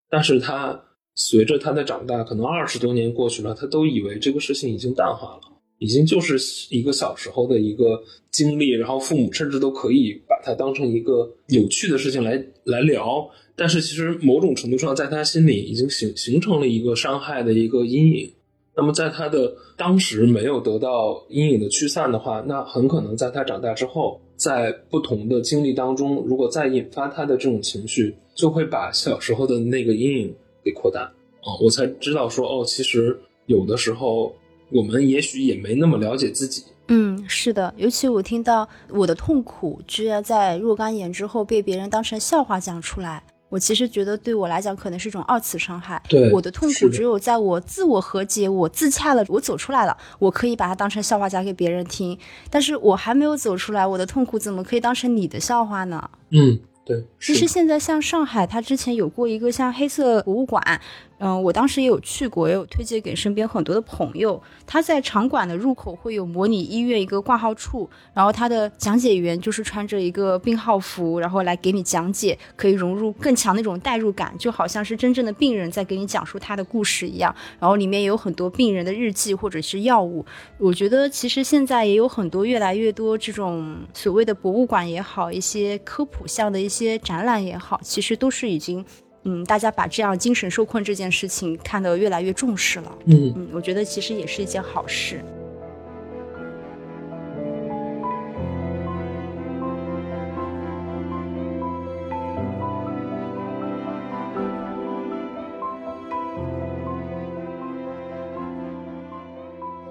[0.10, 0.82] 但是他
[1.16, 5.42] 随着他的长大，可能二十多年过去了，他都以为这个事情已经淡化了，
[5.80, 6.38] 已经就是
[6.70, 8.72] 一个小时候的一个经历。
[8.72, 13.30] 然后父母甚至都可以把它当成一个有趣的事情来来聊。
[13.56, 18.32] 但是其实某种程度上，在他心里已经形形成了一个伤害的一个阴影。
[18.78, 31.10] 那么在他的当时没有得到阴影的驱散的话，那很可能在他长大之后，在不同的经历当中，如果再引发他的这种情绪，就会把小时候的那个阴影给扩大。
[31.44, 34.36] 哦，我才知道说，哦，其实有的时候
[34.70, 36.64] 我们也许也没那么了解自己。
[36.88, 43.24] 嗯，是的，尤其我听到我的痛苦居然在若干年之后被别人当成笑话讲出来。
[43.48, 46.02] 我其实觉得，对我来讲，可能是一种二次伤害。
[46.10, 52.18] 对，我的痛苦只有在我自我和解、我自洽了、我走出来了，我可以把它当成笑话讲给别人听。
[52.50, 56.10] 但是我还没有走出来，我的痛苦怎么可以当成你的笑话呢？
[56.32, 57.04] 嗯，对。
[57.20, 60.80] 其实现在像上海，它之前有过一个像黑色博物馆。
[61.18, 64.40] 嗯，我当时也有去过，也有推荐给身边很多的朋友。
[64.68, 77.34] 它在场馆的入口会有模拟医院一个挂号处，然后它的讲解员就是穿着一个病号服，然后来给你讲解，可以融入更强那种代入感，就好像是真正的病人在给你讲述他的故事一样。
[77.62, 80.26] 然后里面也有很多病人的日记或者是药物。
[80.58, 88.86] 我觉得其实现在也有很多越来越多这种所谓的博物馆也好，一些科普向的一些展览也好，其实都是已经。
[89.28, 92.96] 嗯，大家把这样精神受困这件事情看得越来越重视了。
[93.06, 95.20] 嗯嗯，我觉得其实也是一件好事。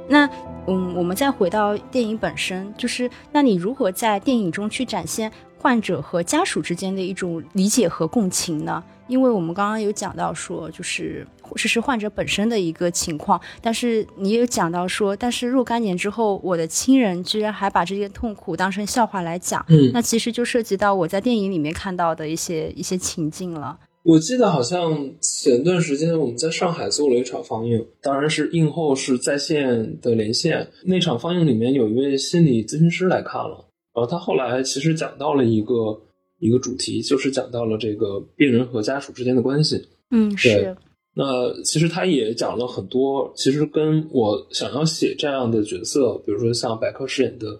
[0.07, 0.31] 那
[0.69, 5.33] 嗯，我们再回到电影本身，就是那你如何在电影中去展现
[5.65, 8.85] 患者和家属之间的一种理解和共情呢？
[9.09, 13.41] 因为我们刚刚有讲到说，就是这是患者本身的一个情况。
[13.63, 23.79] 但是你有讲到说，但是若干年之后，我的亲人居然还把这些痛苦当成笑话来讲，嗯那其实就涉及到我在电影里面看到的一些一些情境了。
[24.03, 30.69] 我记得好像前段时间我们在上海做了一场放映，当然是映后是在线的连线。
[30.85, 35.99] 那场放映里面有一位心理咨询师来看了，然后他后来其实讲到了一个
[36.41, 39.81] 一个主题，就是讲到了这个病人和家属之间的关系。
[40.11, 40.77] 嗯，是，
[41.15, 47.59] 那其实他也讲了很多，其实跟我想要写这样的角色，比如说像白客饰演的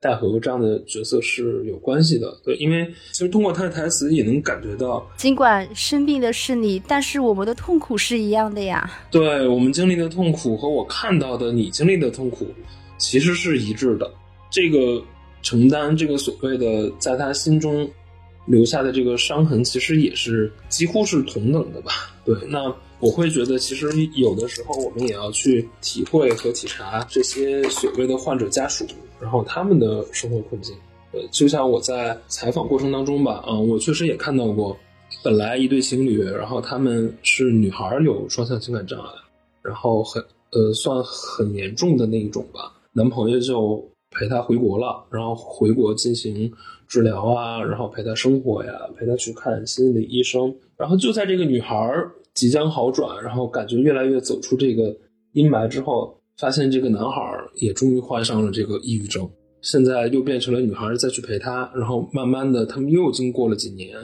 [0.00, 2.34] 戴和这样的角色是有关系的。
[2.42, 8.90] 对，因为其实通过他的台词也能感觉到，尽管生病的是你，但是我们的痛苦是一样的呀。
[9.10, 12.46] 对我们经历的痛苦和我看到的你经历的痛苦
[12.98, 14.10] 其实是一致的。
[14.50, 15.02] 这个
[15.44, 17.88] 承担，这个所谓的在他心中
[18.46, 21.92] 留下的这个伤痕，其实也是几乎是同等的吧？
[22.26, 28.84] 对，那我会觉得，其实有的时候我们也要去体会和体察这些所谓的患者家属，
[29.20, 30.74] 然后他们的生活困境。
[31.12, 34.76] 呃，就像我在采访过程当中吧，嗯，我确实也看到过，
[35.22, 39.10] 本来一对情侣，然后他们是女孩有双向情感障碍，
[39.62, 46.50] 然后很呃算很严重的那一种吧，男朋友就陪她回国了，然后回国进行
[46.86, 51.76] 治疗啊，然后陪她生活呀，陪她去看心理医生，然后就在这个女孩
[52.32, 54.96] 即将好转，然后感觉越来越走出这个
[55.32, 57.20] 阴霾之后，发现这个男孩
[57.56, 59.28] 也终于患上了这个抑郁症。
[59.60, 63.96] 现在又变成了女孩再去陪他，然后慢慢的，他们又经过了几年，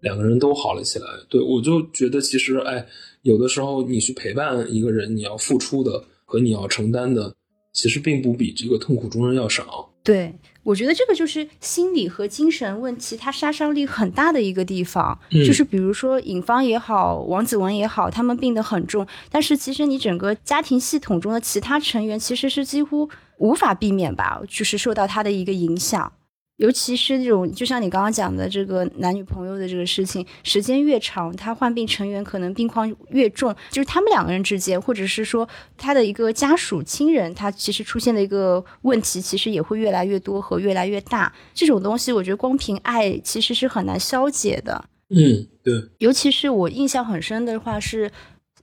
[0.00, 1.06] 两个人都好了起来。
[1.28, 2.86] 对我就觉得，其实哎，
[3.22, 7.34] 有的时候你去陪伴一个人，你要付出的和你要承担的，
[7.72, 9.90] 其实并不比这个痛苦中人要少。
[10.02, 15.18] 对，我觉得这个就是心理和精神问题它杀伤力很大的一个地方。
[15.30, 26.10] 嗯就是比如说尹芳也好，王子文也好，他们病得很重，但是其实你整个家庭系统中的其他成员其实是几乎无法避免吧，就是受到他的一个影响。
[26.58, 41.32] 尤其是这种，就像你刚刚讲的这个男女朋友的这个事情，时间越长，他患病成员可能病况越重，就是他们两个人之间，或者是说他的一个家属亲人，他其实出现的一个问题，其实也会越来越多和越来越大。
[41.54, 44.84] 这种东西，我觉得光凭爱其实是很难消解的。
[45.10, 48.10] 嗯，对，尤其是我印象很深的话是，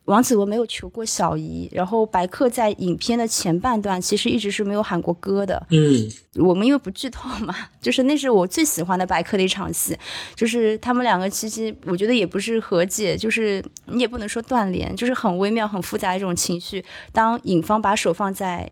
[0.06, 5.66] 王子文没有求过小姨，然后白客在影片的前半段其实一直是没有喊过歌的。
[5.72, 9.98] 嗯我们因为不剧透嘛，就是那是我最喜欢的白客的一场戏，
[10.36, 16.84] 就是他们两个其实我觉得也不是和解，就是你也不能说断联，就是很微妙、很复杂的一种情绪。
[17.12, 18.70] 当影方把手放在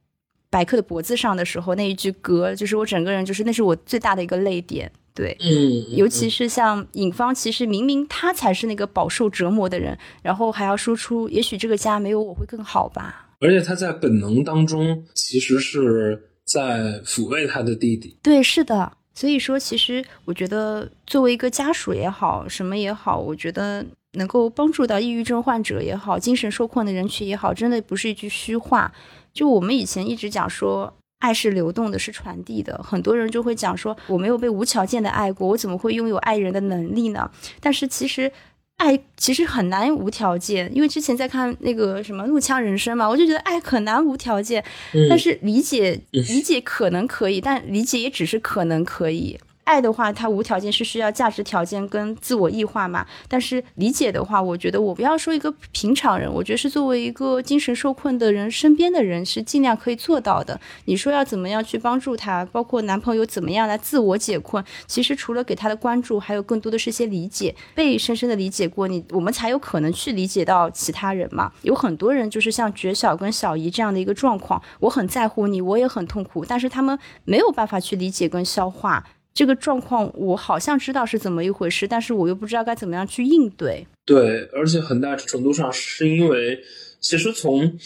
[0.49, 4.91] 白客的脖子上的时候，那一句歌，就是我整个人就是那是我最大的一个泪点。
[5.15, 13.29] 对，嗯，尤其是像尹芳，其实明明他才是那个饱受折磨的人，然后还要说出也许这个家没有我会更好吧。
[13.39, 18.17] 而且他在本能当中其实是在抚慰他的弟弟。
[18.23, 18.93] 对，是的。
[19.13, 28.91] 所以说，其实我觉得作为一个家属也好，什么也好，我觉得能够帮助到抑郁症患者也好，精神受困的人群也好，真的不是一句虚话。
[29.31, 30.91] 就我们以前一直讲说。
[31.23, 32.77] 爱是流动的，是传递的。
[32.83, 37.31] 很多人就会讲说，我没有被无条件的爱过，我怎么会拥有爱人的能力呢？
[37.61, 38.29] 但是其实，
[38.75, 40.69] 爱其实很难无条件。
[40.75, 44.61] 因为之前在看那个什么《怒呛人生》嘛，我就觉得爱很难无条件。
[44.93, 49.39] 嗯但是理解理解可能可以，但理解也只是可能可以。
[49.63, 53.05] 爱的话，它无条件是需要价值条件跟自我异化嘛。
[53.27, 60.59] 但是理解的话，我觉得我不要说一个平常人，我觉得是作为一个精神受困的人，身边的人是尽量可以做到的。
[60.85, 71.51] 你说要怎么样去帮助他，包括男朋友怎么样来自我解困，其实除了给他的关注，还有更多的是一些理解，被深深的理解过，你我们才有可能去理解到其他人嘛。
[71.61, 79.05] 有很多人就是像绝小跟小姨这样的一个状况，我很在乎你，我也很痛苦，但是他们没有办法去理解跟消化。
[79.33, 83.87] 这个状况我好像知道是怎么一回事，但是我又不知道该怎么样去应对。
[84.05, 86.59] 对，而且很大程度上是因为，
[86.99, 87.77] 其实从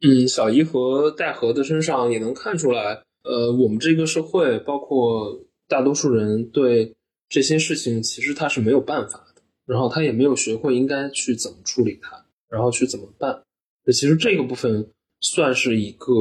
[0.00, 6.94] 嗯小姨和戴和的身上也能看出来，呃，我们这个社会，包括大多数人对
[7.28, 13.42] 这些事情，其实他是没有办法的，然后他也没有学会应该去怎么处理它，然后去怎么办。
[13.86, 16.12] 其实这个部分算是一个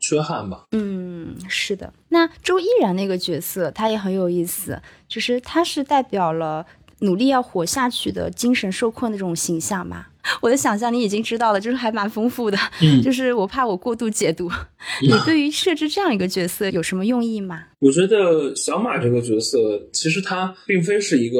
[0.00, 0.64] 缺憾吧。
[0.72, 1.92] 嗯，是的。
[2.08, 6.66] 那周依然那个角色，他也很有意思，就是他是代表了
[7.00, 10.06] 努力要活下去的精神受困的这种形象嘛。
[10.42, 12.58] 我的想象你已经知道了，就是还蛮丰富的。
[12.82, 14.50] 嗯就是我怕我过度解读。
[15.00, 17.64] 你对于设置这样一个角色有什么用意吗？
[17.78, 19.58] 我觉得小马这个角色，
[19.92, 21.38] 其实他并非是一个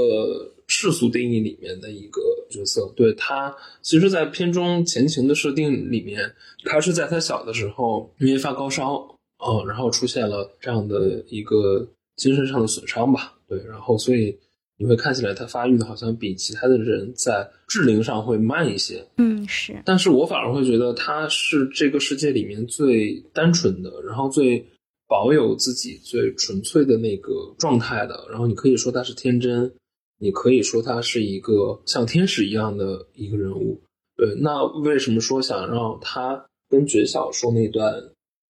[0.73, 2.93] 世俗定义里面的一个角色。
[2.95, 3.53] 对他，
[3.83, 6.33] 其实，在片中前情的设定里面，
[6.65, 13.35] 他是在他小的时候因为发高烧，嗯，然后出现了这样的一个精神上的损伤吧。
[13.49, 14.39] 对，然后所以
[14.79, 19.05] 你会看起来他发育的好像比其他的人在智龄上会慢一些。
[19.17, 19.83] 嗯，是。
[19.85, 24.65] 但是我反而会觉得他是这个世界里面最单纯的，然后最。
[25.11, 29.73] 保有自己最纯粹的那个状态的，然后你可以说他是天真，
[30.21, 33.81] 你可以说他是一个像天使一样的一个人物。
[34.17, 37.93] 对，那为什么说想让他跟绝小说那段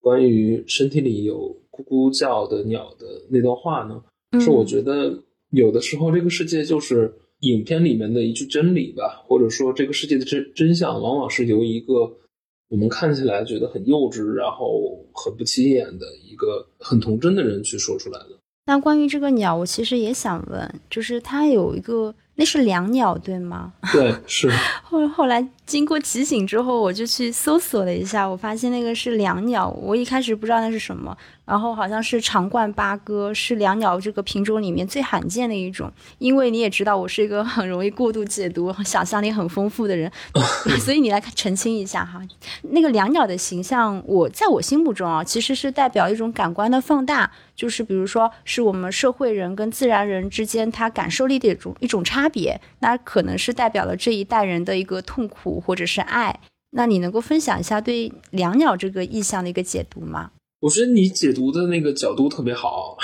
[0.01, 4.03] 关于身体里有咕咕叫的鸟的那段话呢？
[4.41, 5.16] 是我觉得
[5.51, 12.16] 有的时候这个世界就是影片里面的一句真理吧，或者说这个世界的真真相往往是由一个。
[12.68, 18.39] 我们看起来觉得很幼稚，然后很不起眼的一个很童真的人去说出来的。
[18.66, 22.14] 那关于这个鸟，我其实也想问，就是它有一个。
[22.36, 23.70] 那是两鸟对吗？
[23.92, 24.50] 对，是。
[24.82, 29.68] 后后来经过提醒之后，我就去搜索了一下，我发现那个是两鸟。
[29.68, 31.14] 我一开始不知道那是什么，
[31.45, 35.93] 然后好像是长冠八哥，是两鸟这个品种里面最罕见的一种。
[36.18, 40.11] 因为你也知道，我是一个很容易过度解读、想象力很丰富的人，
[40.80, 42.22] 所以你来澄清一下哈。
[42.62, 52.30] 那个两鸟的形象，我在我心目中啊，其实是代表一种感官的放大，就是比如说是我们社会人跟自然人之间他感受力的一种一种差。
[52.32, 56.38] 别，那可能是代表了这一代人的一个痛苦或者是爱。
[56.70, 60.30] 那你能够分享一下对两鸟这个意象的一个解读吗？
[60.61, 62.96] 我觉得你解读的那个角度特别好。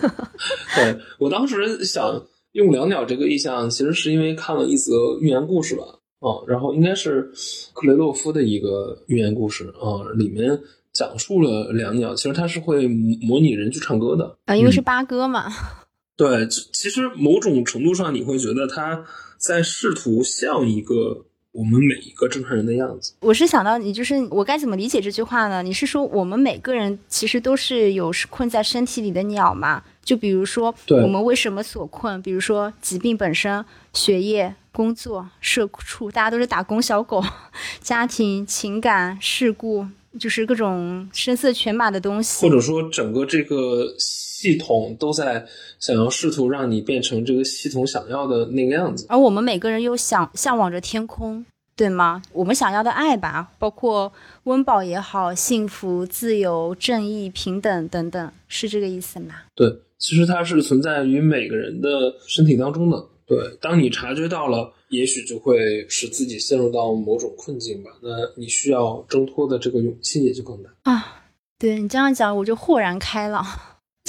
[0.76, 2.22] 对我当时想
[2.52, 5.84] 用两鸟这个意象，其实是因为看了一则寓言故事吧，
[6.20, 7.30] 啊，然后应该是
[7.72, 10.60] 克雷洛夫的一个寓言故事啊，里面
[10.92, 15.50] 讲述了两鸟，其实它是会模拟人去唱歌的啊，因为是八哥嘛。
[16.14, 19.04] 对，其实某种程度上，你会觉得他
[19.38, 23.12] 在试图像一个我们每一个正常人的样子。
[23.20, 25.62] 我是想到你，就是我该怎么理解这句话呢？
[25.62, 29.82] 你是说我们每个人其实都是有困在身体里的鸟吗？
[30.02, 32.20] 就比如说，我们为什么所困？
[32.22, 37.22] 比如说疾病本身、学业、工作、社畜，大家都是打工小狗，
[37.80, 39.86] 家庭、情感、事故，
[40.18, 43.94] 就是各种声色犬马的东西，或者说整个这个。
[44.42, 45.46] 系统都在
[45.78, 52.20] 想要试图让你变成这个系统想要的那个样子，而我们每个人又想向往着天空，对吗？
[52.32, 54.12] 我们想要的爱吧，包括
[54.42, 59.34] 温饱也好，幸福、自由、正义、平等等等，是这个意思吗？
[59.54, 63.06] 对，其实它是存在于每个人的身体当中的。
[63.24, 67.92] 对，当你察觉到了，也许就会使自己陷入到某种困境吧。
[68.02, 71.22] 那你需要挣脱的这个勇气也就更大啊。
[71.60, 73.46] 对你这样讲，我就豁然开朗。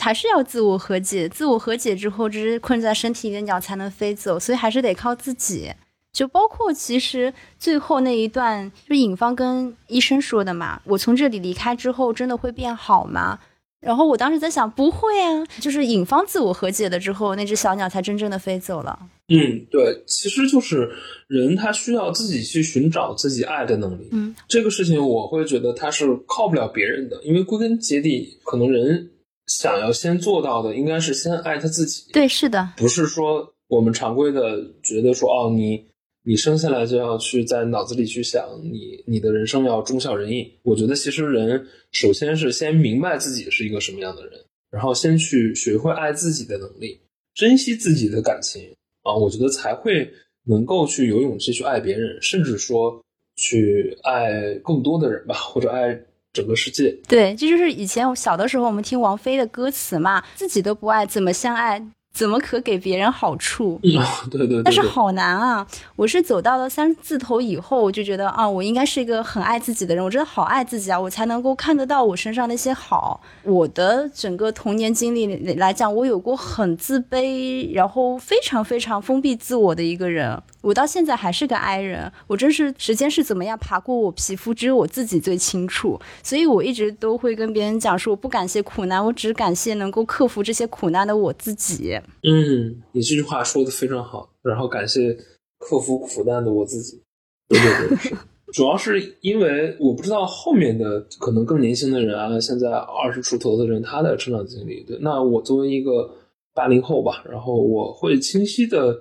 [0.01, 5.71] 还是要自我和解，自我和解之后，这只困在身体里的鸟才能飞走，所以还是得靠自己。
[6.11, 13.39] 就包括其实最后那一段，就尹芳跟医生说的嘛，我从这里离开之后，真的会变好吗？
[13.79, 18.97] 然后我当时在想，不会啊，就是尹芳自我和解了之后，那只小鸟才真正的飞走了。
[19.27, 20.89] 嗯，对，其实就是
[21.27, 24.09] 人他需要自己去寻找自己爱的能力。
[24.11, 29.09] 嗯，这个事情我会觉得他是靠不了别人的，因为归根结底，可能人。
[29.47, 32.11] 想要先做到的，应该是先爱他自己。
[32.13, 35.85] 对，是的，不是说我们常规的觉得说，哦，你
[36.23, 40.59] 你生下来就要去在脑子里去想，你你的人生要忠孝仁义。
[40.63, 44.39] 我觉得其实人首先是先明白自己是一个什么样的人，
[44.71, 47.01] 然后先去学会爱自己的能力，
[47.35, 50.09] 珍惜自己的感情啊，我觉得才会
[50.45, 53.03] 能够去有勇气去爱别人，甚至说
[53.35, 55.99] 去爱更多的人吧，或者爱。
[56.33, 61.85] 整个世界，对，这就是以前小的时候我们听王菲的歌词嘛，自己都不爱，怎么相爱？
[62.11, 63.79] 怎么可给别人好处？
[64.29, 65.65] 对对，但是好难啊！
[65.95, 73.19] 我是走到了三字头以后，我就觉得啊，我应该是一个很爱自己的人，我真的好爱自己啊，我才能够看得到我身上那些好。
[73.41, 75.25] 我的整个童年经历
[75.55, 80.39] 来讲，我有过很自卑，然后非常非常封闭自我的一个人。
[80.63, 85.99] 我到现在还是个 I 人，我真是时间是怎么样爬过我皮肤，只有我自己最清楚。
[86.23, 91.99] 所以我一直都会跟别人讲说，我不感谢苦难，我只感谢能够克服这些苦难的我自己。
[92.23, 95.13] 嗯，你这句话说的非常好，然后感谢
[95.59, 97.03] 克服苦难的我自己。
[97.49, 98.17] 对对对，
[98.53, 104.81] 主要是因为我不知道后面的可能更年轻的人啊，现在二十出头的人他的成长经历。
[104.85, 106.09] 对，那我作为一个
[106.53, 108.95] 八零后吧，然后我会清晰的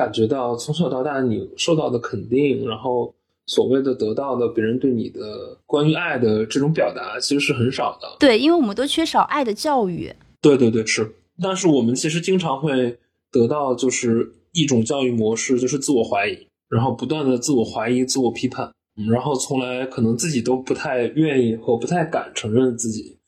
[0.00, 5.20] 感觉到从小到大你受到的肯定，然后所谓的得到的别人对你的
[5.66, 8.16] 关于爱的这种表达，其实是很少的。
[8.18, 10.10] 对，因为我们都缺少爱的教育。
[10.40, 11.14] 对对对，是。
[11.42, 12.98] 但是我们其实经常会
[13.30, 18.72] 得到就是一种教育模式，就是自我怀疑然后不断的自我怀疑、自我批判，
[19.12, 23.18] 然后从来可能自己都不太愿意和不太敢承认自己。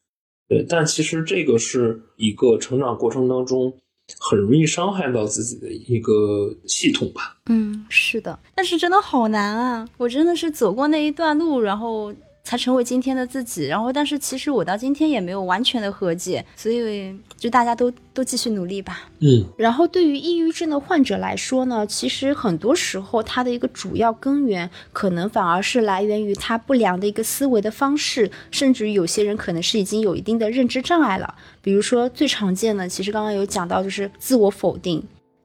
[0.49, 3.75] 对，但其实这个是一个成长过程当中
[4.19, 7.37] 很容易伤害到自己的一个系统吧。
[7.47, 9.89] 嗯，是的，但是真的好难啊！
[9.97, 12.13] 我真的是走过那一段路，然后。
[12.45, 19.09] 才成为今天的自己，然后但是其实我到今天也没有完全的和解，所以就大家都都继续努力吧。
[19.21, 31.35] 嗯，然后对于抑郁症的患者来说呢，其实很多时候他的一个主要根源可能反而是来源于他不良的一个思维的方式，甚至于有些人可能是已经有一定的认知障碍了。
[31.63, 35.03] 比如说最常见的，其实刚刚有讲到就是自我否定，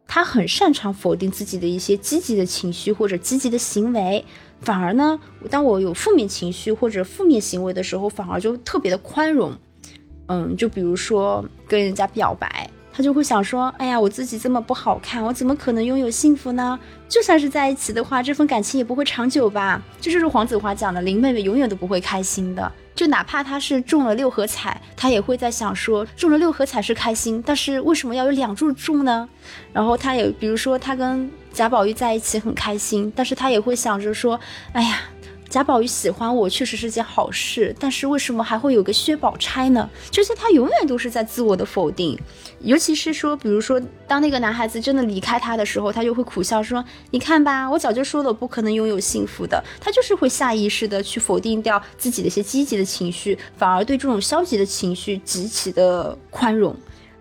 [0.08, 4.26] 他很擅长否定自己的一些积极的情绪或者积极的行为。
[4.62, 9.52] 反而呢，当我有负面情绪或者负面行为的时候，反而就特别的宽容。
[10.28, 16.78] 嗯，就比如说跟人家表白，他就会想说：“哎呀，我自己这么不好看，我怎么可能拥有幸福呢？
[17.08, 22.70] 就算是在一起的话，这份感情也不会长久吧？”这就是黄子华讲的，林妹妹永远都不会开心的。
[22.94, 29.30] 就哪怕他是中了六合彩，他也会在想说，中了六合彩是开心，但是为什么要有两注中呢？
[29.72, 34.40] 然后他也比如说他跟贾宝玉在一起很开心，但是他也会想着说，
[34.74, 35.00] 哎呀。
[35.50, 39.90] 贾宝玉喜欢我确实是件好事，但是为什么还会有个薛宝钗呢？
[40.12, 42.20] 就是他永远都是在自我的否定，
[42.60, 56.76] 尤其是说，比如说当那个男孩子真的离开他的时候，他就会苦笑说：“你看吧，我早就说了不可能拥有幸福的。”他就是会下意识的去否定掉自己的一些积极的情绪，反而对这种消极的情绪极其的宽容。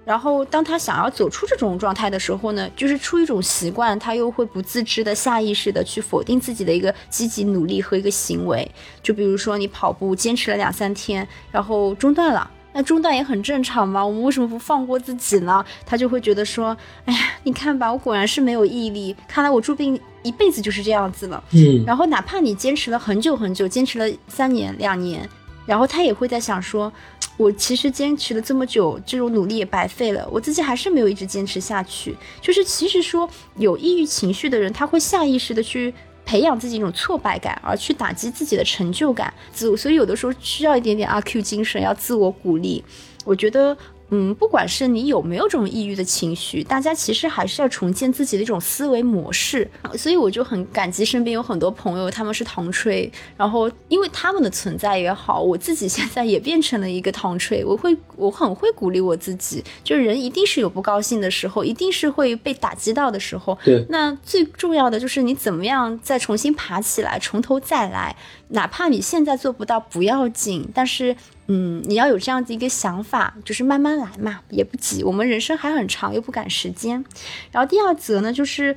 [0.07, 8.71] 然后，当他想要走出这种状态的时候呢，就是出一种习惯，他又会不自知的、下意识的去否定自己的一个积极努力和一个行为。
[9.03, 14.07] 就比如说，你跑步坚持了两三天，然后中断了，那中断也很正常嘛。
[14.07, 15.65] 我们为什么不放过自己呢？
[15.85, 16.77] 他就会觉得说，
[17.07, 21.43] 哎呀，你看吧，我果然是没有毅力，看来我注定一辈子就是这样子了。
[21.51, 21.83] 嗯。
[21.85, 25.29] 然后，哪怕你坚持了很久很久，坚持了三年、两年，
[25.67, 26.93] 然后他也会在想说。
[27.39, 30.27] 我其实坚持了这么久，这种努力也白费了。
[30.33, 32.17] 我自己还是没有一直坚持下去。
[32.41, 35.93] 就是其实说有抑郁情绪的人，他会下意识的去
[36.25, 39.31] 培养自己一种挫败感，而去打击自己的成就感。
[39.53, 42.83] 自所以有的时候需要一点点阿 Q 精神，要自我鼓励。
[43.27, 43.77] 我觉得。
[44.11, 49.69] 嗯，不管是你有没有这种抑郁的情绪，大家其实还是要重建自己的一种思维模式。
[49.97, 57.65] 所以我就很感激身边有很多朋友，他们是糖吹，然后因为他们的存在也好，我自己现在也变成了一个糖吹。
[57.65, 63.59] 我会，我很会鼓励我自己，就是人一定是有不高兴的时候，一定是会被打击到的时候。
[63.65, 68.15] 对，那最重要的就是你怎么样再重新爬起来，从头再来。
[68.51, 71.17] 哪怕你现在做不到不要紧，但是，
[71.49, 75.05] 嗯，你要有这样的一个想法，就是慢慢来嘛，也不急。
[75.05, 77.05] 我们人生还很长，又不赶时间。
[77.53, 78.77] 然后第二则呢，就是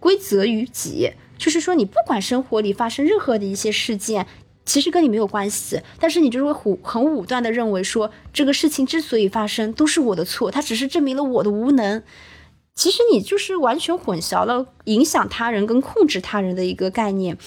[0.00, 4.26] 归责于己，就是说你不管生活里发生任何的一些事件，
[4.64, 12.02] 其实跟你没有关系，但是你就是会很很武断的认为说这个事情之所以发生都是我的错，它只是证明了我的无能。
[12.74, 17.38] 其实你就是完全混淆了影响他人跟控制他人的一个概念，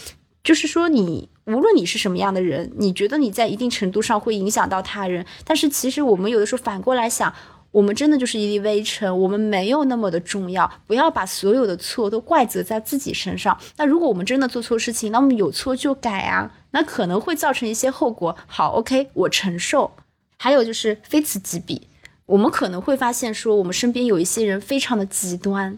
[0.41, 1.30] 就是说你。
[1.45, 7.33] 无论你是什么样的人，你觉得你在一定程度上会影响到他人，但是其实我们有的时候反过来想，
[7.71, 10.71] 我们真的就是一粒微尘，我们没有那么的重要。
[10.85, 13.57] 不要把所有的错都怪责在自己身上。
[13.77, 18.37] 那如果我们真的做错事情，那么有错就改啊，那可能会造成一些后果。
[18.45, 19.91] 好，OK，我承受。
[20.37, 21.87] 还有就是非此即彼，
[22.27, 25.77] 我们可能会发现说，我们身边有一些人非常的极端，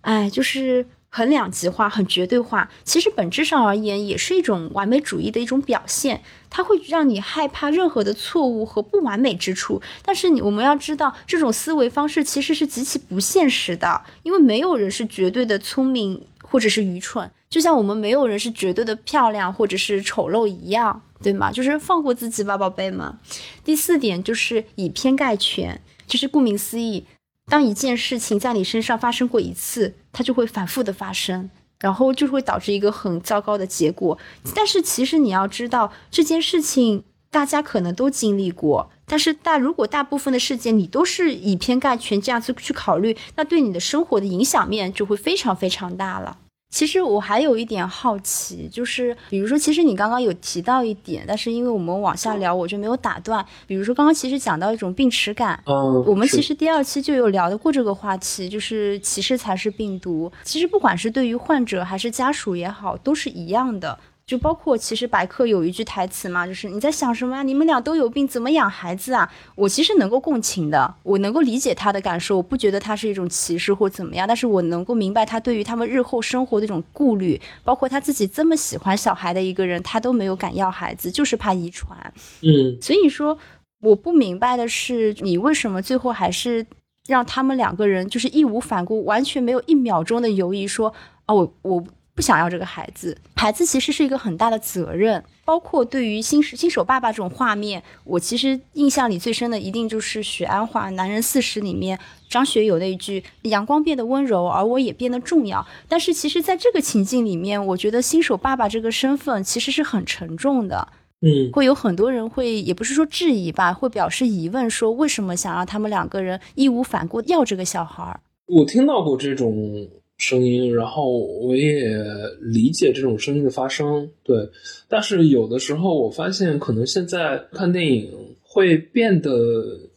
[0.00, 0.86] 哎，就是。
[1.14, 6.22] 很两极化，很绝对化，其实本质上而言也是一种完美主义的一种表现。
[6.48, 9.82] 它会让你害怕任何的错误和不完美之处。
[10.02, 21.52] 但是你我们要知道，这种思维方式其实是极其不现实的，因为没有人是绝对的聪明或者是愚蠢，就像我们没有人是绝对的漂亮或者是丑陋一样，对吗？
[21.52, 23.14] 就是放过自己吧，宝贝们。
[23.62, 27.04] 第四点就是以偏概全，就是顾名思义。
[27.50, 34.18] 当一件事情在你身上发生过一次，它就会反复的发生，然后就会导致一个很糟糕的结果。
[34.54, 46.38] 但是其实你要知道，这件事情大家可能都经历过，但是大如果大部分的事件你都是以偏概全这样子去考虑，那对你的生活的影响面就会非常非常大了。
[46.72, 53.44] 其实我还有一点好奇，就是比如说，其实你刚刚有提到一点，但是因为我们往下聊，我就没有打断。
[53.66, 60.32] 比如说，刚刚其实讲到一种病耻感，嗯，我们其实第二期就有聊得过这个话题，就是歧视才是病毒。
[60.44, 63.98] 其实不管是对于患者还是家属也好，都是一样的。
[64.32, 67.42] 就包括其实白客有一句台词嘛，就是你在想什么啊？
[67.42, 69.30] 你们俩都有病，怎么养孩子啊？
[69.54, 82.14] 我其实能够共情的，我能够理解他的感受，我不觉得他是一种歧视或怎么样，但是我能够明白他对于他们日后生活的一种顾虑，包括他自己这么喜欢小孩的一个人，他都没有敢要孩子，就是怕遗传。
[82.40, 83.36] 嗯所以说
[83.82, 86.66] 我不明白的是，你为什么最后还是
[87.06, 90.94] 让他们两个人就是义无反顾，完全没有一秒钟的犹豫，说
[91.26, 91.84] 啊，我我
[92.14, 93.16] 不想要这个孩子。
[93.36, 101.98] 孩子其实是一个很大的责任，包括对于新新手爸爸这种画面，我其实印象里最深的一定就是许鞍华《男人四十》里面
[102.28, 105.66] 张学友那一句“阳光变得温柔，而我也变得重要”。
[105.88, 110.88] 但是其实在这个情境里面，我觉得新手爸爸这个身份其实是很沉重的。
[111.24, 118.20] 嗯会有很多人会，也不是说质疑吧，会表示疑问，说为什么想让他们两个人义无反顾要这个小孩儿？
[118.46, 119.88] 我听到过这种
[120.22, 121.92] 声音，然后我也
[122.40, 124.48] 理解这种声音的发生，对。
[124.88, 128.08] 但是有的时候，我发现可能现在看电影
[128.40, 129.30] 会变得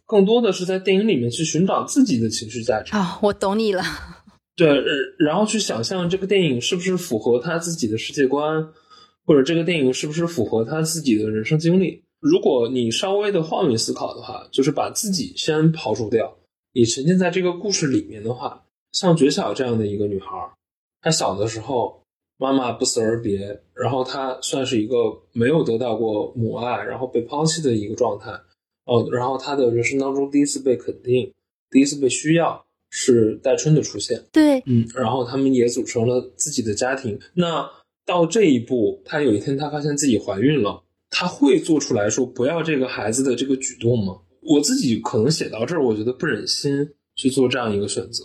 [0.07, 3.84] 更多的是在电影里面去寻找自己的情绪价值，啊、我懂你了。
[4.57, 4.84] 对，呃
[5.19, 8.67] 然后去想象这个电影是不是符合他自己的世界观，
[9.26, 12.01] 或者这个电影是不是符合他自己的人生经历。
[12.19, 16.36] 如果你稍微的换位思考的话，就是把自己先刨除掉，
[16.73, 18.63] 你沉浸在这个故事里面的话，
[18.96, 20.50] 像觉晓这样的一个女孩儿，
[21.02, 22.02] 她小的时候
[22.38, 24.96] 妈妈不辞而别，然后她算是一个
[25.34, 28.32] 没有得到过母爱，然后被抛弃的一个状态。
[28.86, 31.30] 哦，然后她的人生当中第一次被肯定，
[31.70, 34.24] 第一次被需要，是戴春的出现。
[34.32, 37.20] 对，嗯，然后他们也组成了自己的家庭。
[37.34, 37.70] 那
[38.06, 44.22] 到这一步，她有一天她发现自己怀孕了，她会做出来说不要这个孩子的这个举动吗？
[44.41, 48.24] 我自己可能写到这儿，我觉得不忍心去做这样一个选择。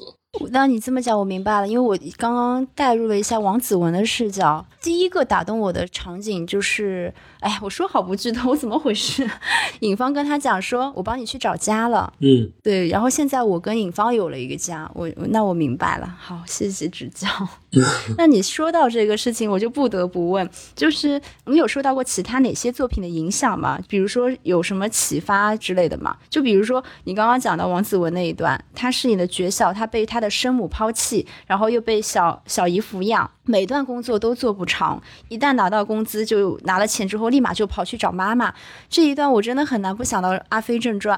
[0.53, 4.65] 那你这么讲，我明白了，因为我刚刚带入了一下王子文的视角。
[4.81, 9.29] 第一个打动我的场景就是，哎，我说好不剧透，我怎么回事？
[9.81, 12.13] 尹芳跟他讲说，我帮你去找家了。
[12.21, 17.29] 嗯对，然后现在我跟尹芳有了一个家，我那我明白了，好，谢谢指教。
[18.19, 23.79] 那你说到这个事情，我就不得不问，就是你有受到过其他哪些作品的影响吗？
[23.89, 26.17] 比如说有什么启发之类的吗？
[26.29, 38.53] 就比如说你刚刚讲到王子文那一段，他是你的绝孝，他被他的生母抛弃，然后又被小小姨抚养，每段工作都做不长，一旦拿到工资就拿了钱之后，立马就跑去找妈妈。
[38.89, 41.17] 这一段我真的很难不想到《阿飞正传》。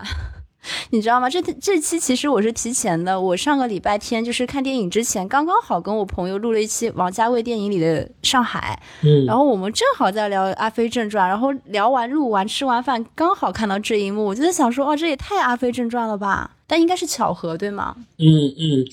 [0.91, 1.29] 你知道吗？
[1.29, 16.57] 这这期其实我是提前的，我上个礼拜天就是看电影之前，刚刚好跟我朋友录了一期王家卫电影里的上海，嗯然后我们正好在聊《阿飞正传》，然后聊完录完吃完饭，刚好看到这一幕，我就在想说，哇，这也太《阿飞正传》了吧？
[16.67, 17.97] 但应该是巧合，对吗？
[18.19, 18.87] 嗯嗯，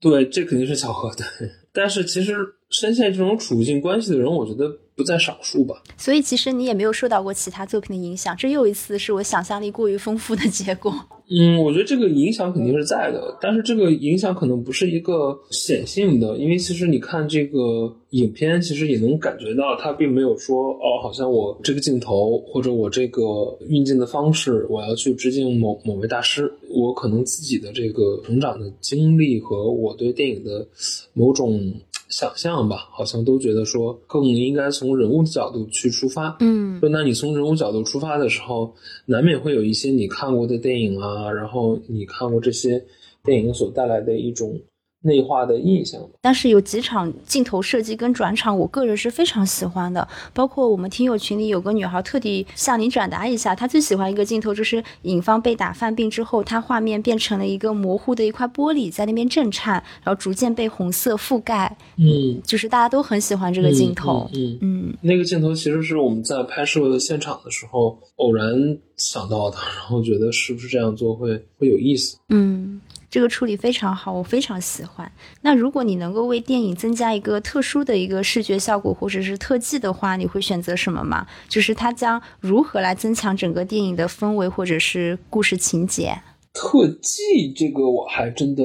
[0.00, 1.24] 对，这肯定是巧合的。
[1.74, 2.34] 但是其实
[2.70, 5.82] 深陷这种处境关系的人，我觉得不在少数吧。
[5.96, 10.92] 所以其实你也没有受到过其他作品的影响，这又一次是我想象力过于丰富的结果。
[11.30, 23.22] 嗯，我觉得这个影响肯定是在的，但是这个影响可能不是一个显性的，因为其实你看这个影片，其实也能感觉到它并没有说哦，好像我这个镜头或者我这个
[23.68, 30.66] 运镜的方式，我要去致敬某某位大师，我可能自己的这个成长的经历和我对电影的
[31.12, 31.74] 某种
[32.08, 36.36] 想象吧，好像都觉得说更应该从人物的角度去出发。
[36.40, 38.74] 嗯就那你从人物角度出发的时候，
[39.06, 42.82] 难免会有一些你看过的电影啊，然后你看过这些
[43.24, 44.58] 电影所带来的一种
[45.02, 46.00] 内化的印象。
[46.20, 50.06] 但是有几场镜头设计跟转场，我个人是非常喜欢的。
[50.34, 64.28] 包括我们听友群里有个女孩特地向你转达一下，她最喜欢一个镜头就是尹芳被打犯病之后，她画面变成了一个模糊的一块玻璃在那边震颤，然后逐渐被红色覆盖，嗯，就是大家都很喜欢这个镜头。
[64.34, 72.18] 嗯，嗯嗯那个镜头其实是我们在拍摄现场的时候偶然想到的，然后觉得是不是这样做会会有意思。
[72.30, 72.80] 嗯，
[73.10, 75.10] 这个处理非常好，我非常喜欢。
[75.42, 81.26] 那如果你能够为电影增加一个特殊的一个视觉效果或者是特技的话，你会选择什么吗？
[81.48, 86.20] 就是它将如何来增强整个电影的氛围或者是故事情节？
[86.52, 88.62] 特技这个我还真的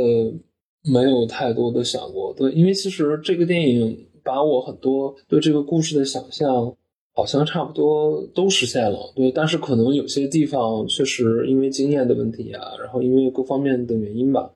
[0.92, 6.76] 没有太多的想过，对，因为其实这个电影把我很多对这个故事的想象，
[7.14, 14.52] 好像差不多都实现了，对，但是可能有些地方确实因为经验的问题啊，然后因为各方面的原因吧，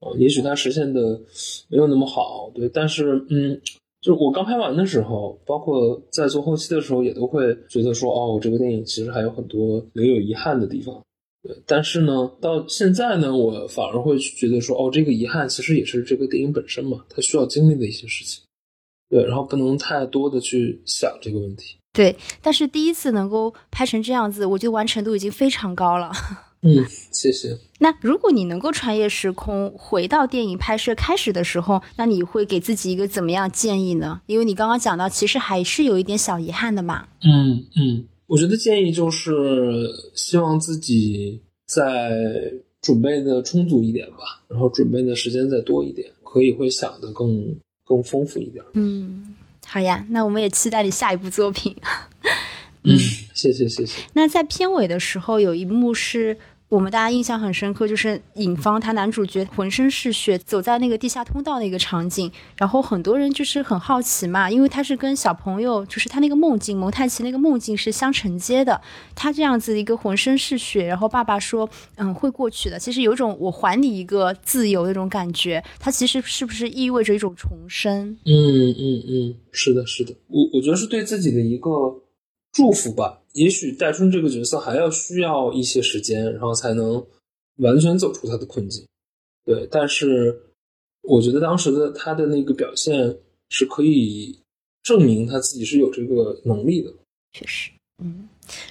[0.00, 1.20] 啊、也许它实现的
[1.68, 3.60] 没有那么好，对，但是嗯。
[4.02, 10.98] 就是我刚拍完的时候，包括在做后期的时候，也都会觉得说，哦，这个电影其实还有很多留有遗憾的地方。
[11.42, 18.42] 对，但是呢，到现在呢，我反而会觉得说，哦，这个遗憾其实也是这个电影本身嘛，它需要经历的一些事情。
[19.10, 21.76] 对，然后不能太多的去想这个问题。
[21.92, 26.12] 对，但是第一次能够拍成这样子，我觉得完成度已经非常高了。
[26.62, 27.58] 嗯，谢谢。
[27.78, 34.20] 那如果你能够穿越时空回到电影拍摄开始的时候，那你会给自己一个怎么样建议呢？
[34.26, 37.08] 因为你刚刚讲到，其实还是有一点小遗憾的嘛。
[37.22, 48.62] 嗯嗯，我觉得建议就是希望自己在准备的充足一点吧，然后准备的时间再多一点，可以会想的更更丰富一点。
[48.74, 49.34] 嗯，
[49.72, 51.76] 好呀，那我们也期待你下一部作品。
[52.82, 52.98] 嗯，
[53.32, 54.02] 谢谢谢谢。
[54.14, 56.36] 那在片尾的时候有一幕是。
[56.70, 68.80] 我们大家印象很深刻，就是尹芳他男主角浑身是血走在那个地下通道的一个场景，然后很多人就是很好奇嘛，因为他是跟小朋友，就是他那个梦境蒙太奇那个梦境是相承接的。
[69.16, 72.78] 他这样子一个浑身是血，然后爸爸说，嗯，会过去的。
[72.78, 78.16] 其实有一种我还你一个自由那种感觉，他其实是不是意味着一种重生？
[78.24, 81.68] 嗯嗯嗯，是的，是的，我我觉得是对自己的一个
[82.52, 83.22] 祝福吧。
[83.32, 87.04] 也许戴春这个角色还要需要一些时间，然后才能
[87.56, 88.84] 完全走出他的困境。
[89.44, 90.40] 对，但是
[91.02, 93.16] 我觉得当时的他的那个表现
[93.48, 94.38] 是可以
[94.82, 96.92] 证明他自己是有这个能力的。
[97.32, 97.70] 确实，
[98.02, 98.28] 嗯。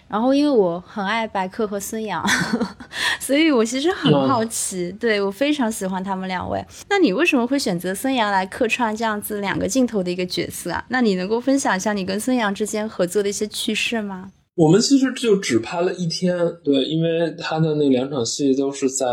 [0.07, 2.23] 然后，因为我很爱白客和孙杨，
[3.19, 6.63] 所以我其实很好奇，对我非常喜欢他们两位。
[6.89, 10.83] 那你为什么会选择孙杨来客串这样子两个镜头的一个角色啊？
[10.89, 14.31] 那你能够分享一下你跟孙杨之间合作的一些趣事吗？
[14.55, 19.05] 我们其实就只拍了一天，对，因为他的那两场戏都是在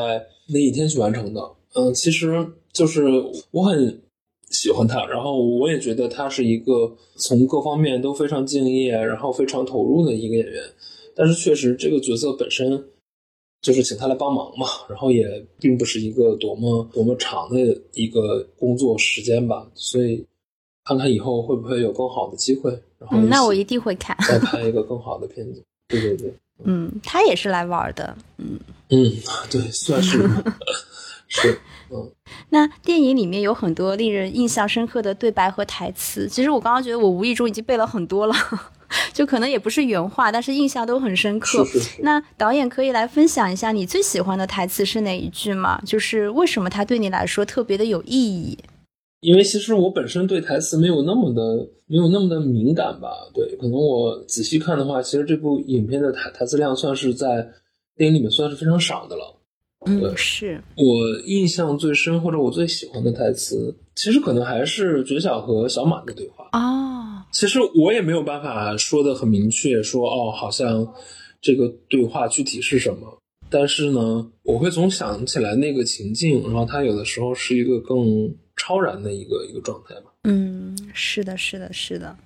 [0.49, 1.41] 那一天去完成的。
[1.75, 3.03] 嗯，其实就是
[3.53, 4.01] 我很
[4.51, 10.63] 喜欢他，然后我也觉得他是一个从各方面都非常敬业，然后非常投入的一个演员。
[11.15, 12.85] 但是确实这个角色本身
[13.63, 17.59] 就是请他来帮忙嘛，然后也并不是一个多么多么长的
[17.93, 20.25] 一个工作时间吧，所以。
[20.89, 25.61] 看看以后会不会有更好的机会，然后那我一定会看，再拍一个更好的片子。
[25.89, 26.33] 对对对，
[26.63, 28.57] 嗯，他也是来玩的，嗯
[28.91, 29.13] 嗯，
[29.51, 30.19] 对，算是
[31.29, 31.59] 是
[31.91, 32.11] 嗯。
[32.51, 38.35] 那电影里面有很多令人印象深刻的对白和台词，其实我刚刚觉得我无意中已经背了很多了，
[39.13, 41.65] 就可能也不是原话，但是印象都很深刻。
[41.65, 42.03] 是是是。
[42.03, 45.81] 那导演可以来分享一下你最喜欢的台词是哪一句吗？
[45.85, 48.59] 就是为什么它对你来说特别的有意义？
[49.21, 57.49] 因为其实我本身对台词没有那么的没有那么的敏感吧，对，可能我仔细看的话，其实这部影片的台台词量算是在
[57.97, 59.36] 电影里面算是非常少的了。
[59.87, 67.23] 嗯，是我印象最深或者我最喜欢的台词，其实可能还是绝晓和小马的对话哦。
[67.33, 70.87] 其实我也没有办法说的很明确，说哦，好像
[71.41, 73.19] 这个对话具体是什么，
[73.49, 78.35] 但是呢，我会总想起来那个情境，然后它有的时候是一个更。
[78.59, 80.11] 超然的一个一个状态吧。
[80.25, 82.17] 嗯，是的，是的，是的，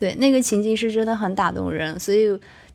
[0.00, 2.26] 对，那个情境是真的很打动人，所以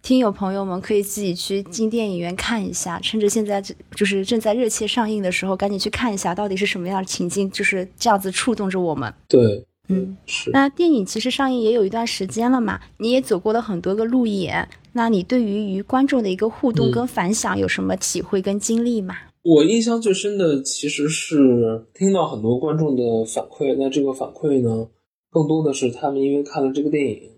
[0.01, 9.13] 听友朋友们可以自己去进电影院看一下，趁着现在就是正在热切上映的时候，赶紧去看一下，到底是什么样的情境，就是这样子触动着我们。
[9.27, 10.49] 对，嗯，是。
[10.51, 19.15] 那电影其实上映也有一段时间了嘛，你也走过了很多个路演，那你对于与观众的一个互动跟反响有什么体会跟经历吗？
[19.41, 24.87] 我印象最深的其实是听到很多观众的反馈，那这个反馈呢，
[25.29, 27.31] 更多的是他们因为看了这个电影，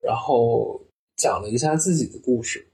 [0.00, 0.81] 然后
[1.16, 2.66] 讲了一下自己的故事，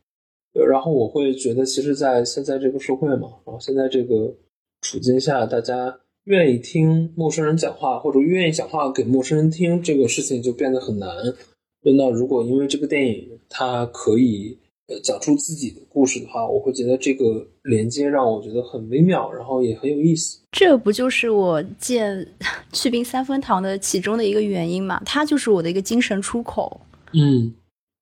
[0.68, 4.34] 然后我会觉得，其实，在现在这个社会嘛，然后现在这个
[4.82, 11.08] 处境下，大家愿意听陌生人讲话，或者愿意讲话给陌生人听，这个事情就变得很难。
[11.82, 14.58] 那如果因为这个电影，它可以。
[14.90, 20.40] 呃，讲出自己的故事的话，我会觉得这个连接让我觉得很微妙，然后也很有意思。
[20.52, 22.26] 这不就是我建
[22.72, 24.98] 去冰三分堂的其中的一个原因嘛？
[25.04, 26.80] 它就是我的一个精神出口。
[27.12, 27.52] 嗯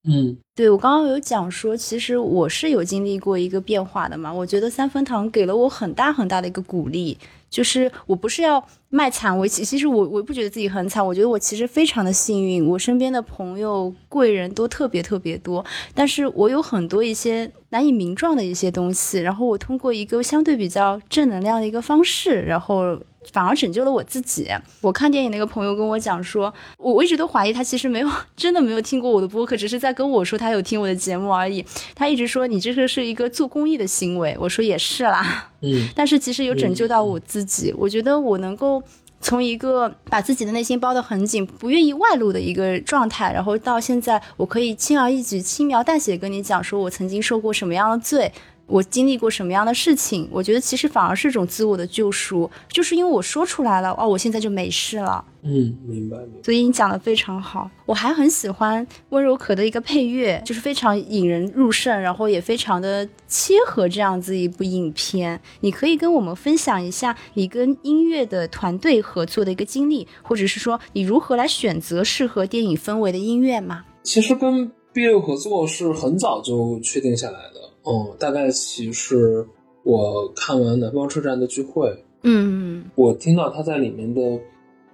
[0.09, 4.33] 嗯，对我刚刚有讲说，其实我是有经历过一个变化的嘛。
[4.33, 7.19] 我觉得三分堂给了我很大很大的一个鼓励。
[7.49, 22.99] 就是我不是要卖惨，我其其实我我不觉得自己很惨，我觉得我其实非常的幸运，我身边的朋友贵人都特别特别多，但是我有很多一些难以名状的一些东西，然后我通过一个相对比较正能量的一个方式，然后。
[23.33, 24.49] 反而拯救了我自己。
[24.81, 31.65] 我看电影那个朋友跟我讲说，我我一直都怀疑他其实没有 真的没有听过我的播客，只是在跟我说他有听我的节目而已。
[31.95, 35.51] 他一直说你这个是一个做公益的行为，我说也是啦。
[35.63, 37.75] 嗯， 但是其实有拯救到我自己。
[37.77, 38.83] 我觉得我能够
[39.21, 48.31] 从一个把自己的内心包得很紧，不愿意外露的一个状态，然后到现在我可以轻而易举、轻描淡写跟你讲说我曾经受过什么样的罪。
[48.67, 55.25] 我经历过什么样的事情，我觉得其实反而是一种自我的救赎，就是因为我说出来了，哦，我现在就没事了。
[55.43, 56.43] 嗯，明白明白。
[56.43, 65.41] 所以你讲的非常好，我还很喜欢温柔可的一个配乐，就是非常引人入胜，然后也非常的切合这样子一部影片。
[65.61, 73.85] 你可以跟我们分享一下你跟音乐的团队合作的一个经历，或者是说你如何来选择适合电影氛围的音乐吗？
[74.03, 77.66] 其实跟 B 六合作是很早就确定下来的。
[77.89, 79.47] 嗯，大概其实
[79.85, 81.89] 我看完《南方车站的聚会》，
[82.25, 84.21] 嗯，我听到他在里面的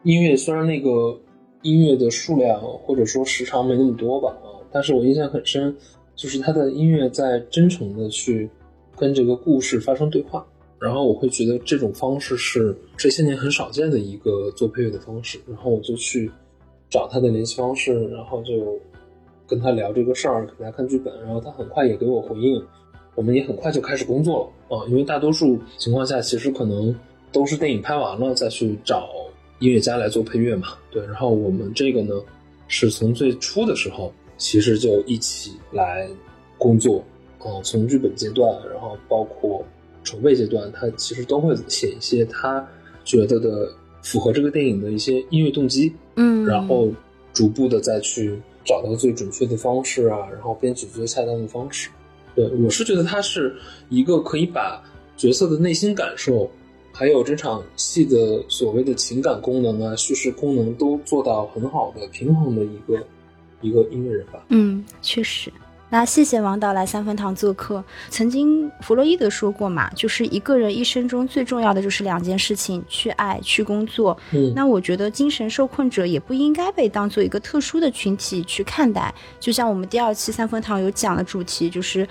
[0.02, 1.18] 音乐，虽然那个
[1.62, 5.74] 音乐的数量或者说时长没那么多吧，啊，但是我印象很深，
[6.14, 8.50] 就是他的音乐在真诚的去
[8.94, 10.46] 跟这个故事发生对话，
[10.78, 16.30] 然后我会觉得这种方式是这些年很少见的一个做配乐的方式，然后我就去
[16.90, 18.78] 找他的联系方式，然后就
[19.46, 22.62] 跟他聊这个事儿，给他看剧本，然后他很快也给我回应。
[23.14, 26.94] 我们也很快就开始工作了啊，因为大多数情况下，其实可能
[27.30, 29.08] 都是电影拍完了再去找
[29.58, 30.68] 音乐家来做配乐嘛。
[30.90, 32.14] 对，然后我们这个呢，
[32.68, 36.08] 是从最初的时候其实就一起来
[36.56, 37.04] 工作，
[37.38, 39.62] 啊，从剧本阶段，然后包括
[40.04, 42.66] 筹备阶段，他其实都会写一些他
[43.04, 43.70] 觉得的
[44.02, 46.88] 符合这个电影的一些音乐动机，嗯，然后
[47.34, 51.90] 逐步的再去找到最准确的方式啊，然后编曲最恰当的方式。
[52.34, 53.54] 对，我是觉得他是
[53.88, 54.82] 一个可以把
[55.16, 56.50] 角色的内心感受，
[56.92, 63.06] 还有这场戏的所谓的情感功能啊、叙事功能都做到很好的平衡的一个
[63.60, 64.44] 一个音乐人吧。
[64.48, 65.52] 嗯，确实。
[65.92, 67.84] 那谢谢王导来三分堂做客。
[68.08, 74.16] 曾经弗洛伊德说过嘛，就是一个人一生中最重要的就是两件事情：去爱，去工作。
[74.30, 79.14] 嗯，那我觉得精神受困者也不应该被当做一个特殊的群体去看待。
[79.38, 82.08] 就像我们第二期三分堂有讲的主题，就是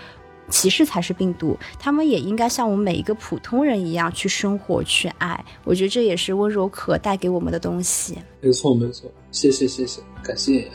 [0.48, 5.44] 歧视才是病毒，他们也应该像我们每一个普通人一样去生活、去爱。
[5.64, 8.16] 我觉得这也是温柔可带给我们的东西。
[8.42, 9.12] 没错，没错。
[9.32, 10.70] 谢谢，谢谢，感谢。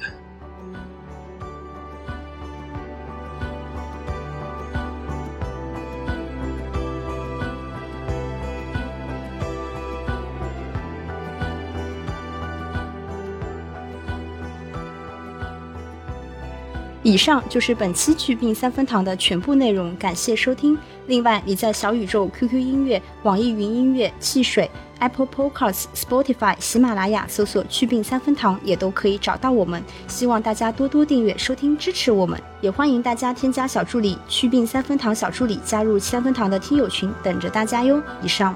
[17.07, 20.77] 以上就是本期剧病三分堂的全部内容，感谢收听。
[21.07, 29.81] 另外，你在小宇宙、QQ 音乐、网易云音乐、汽水、Apple Podcasts、Spotify、喜马拉雅搜索“祛病三分堂”也都可以找到我们。
[30.09, 38.03] 希望大家多多订阅、收听、支持我们，也欢迎大家添加小助理“祛病三分堂”小助理加入三分堂的听友群，等着大家哟。
[38.21, 38.53] 以上。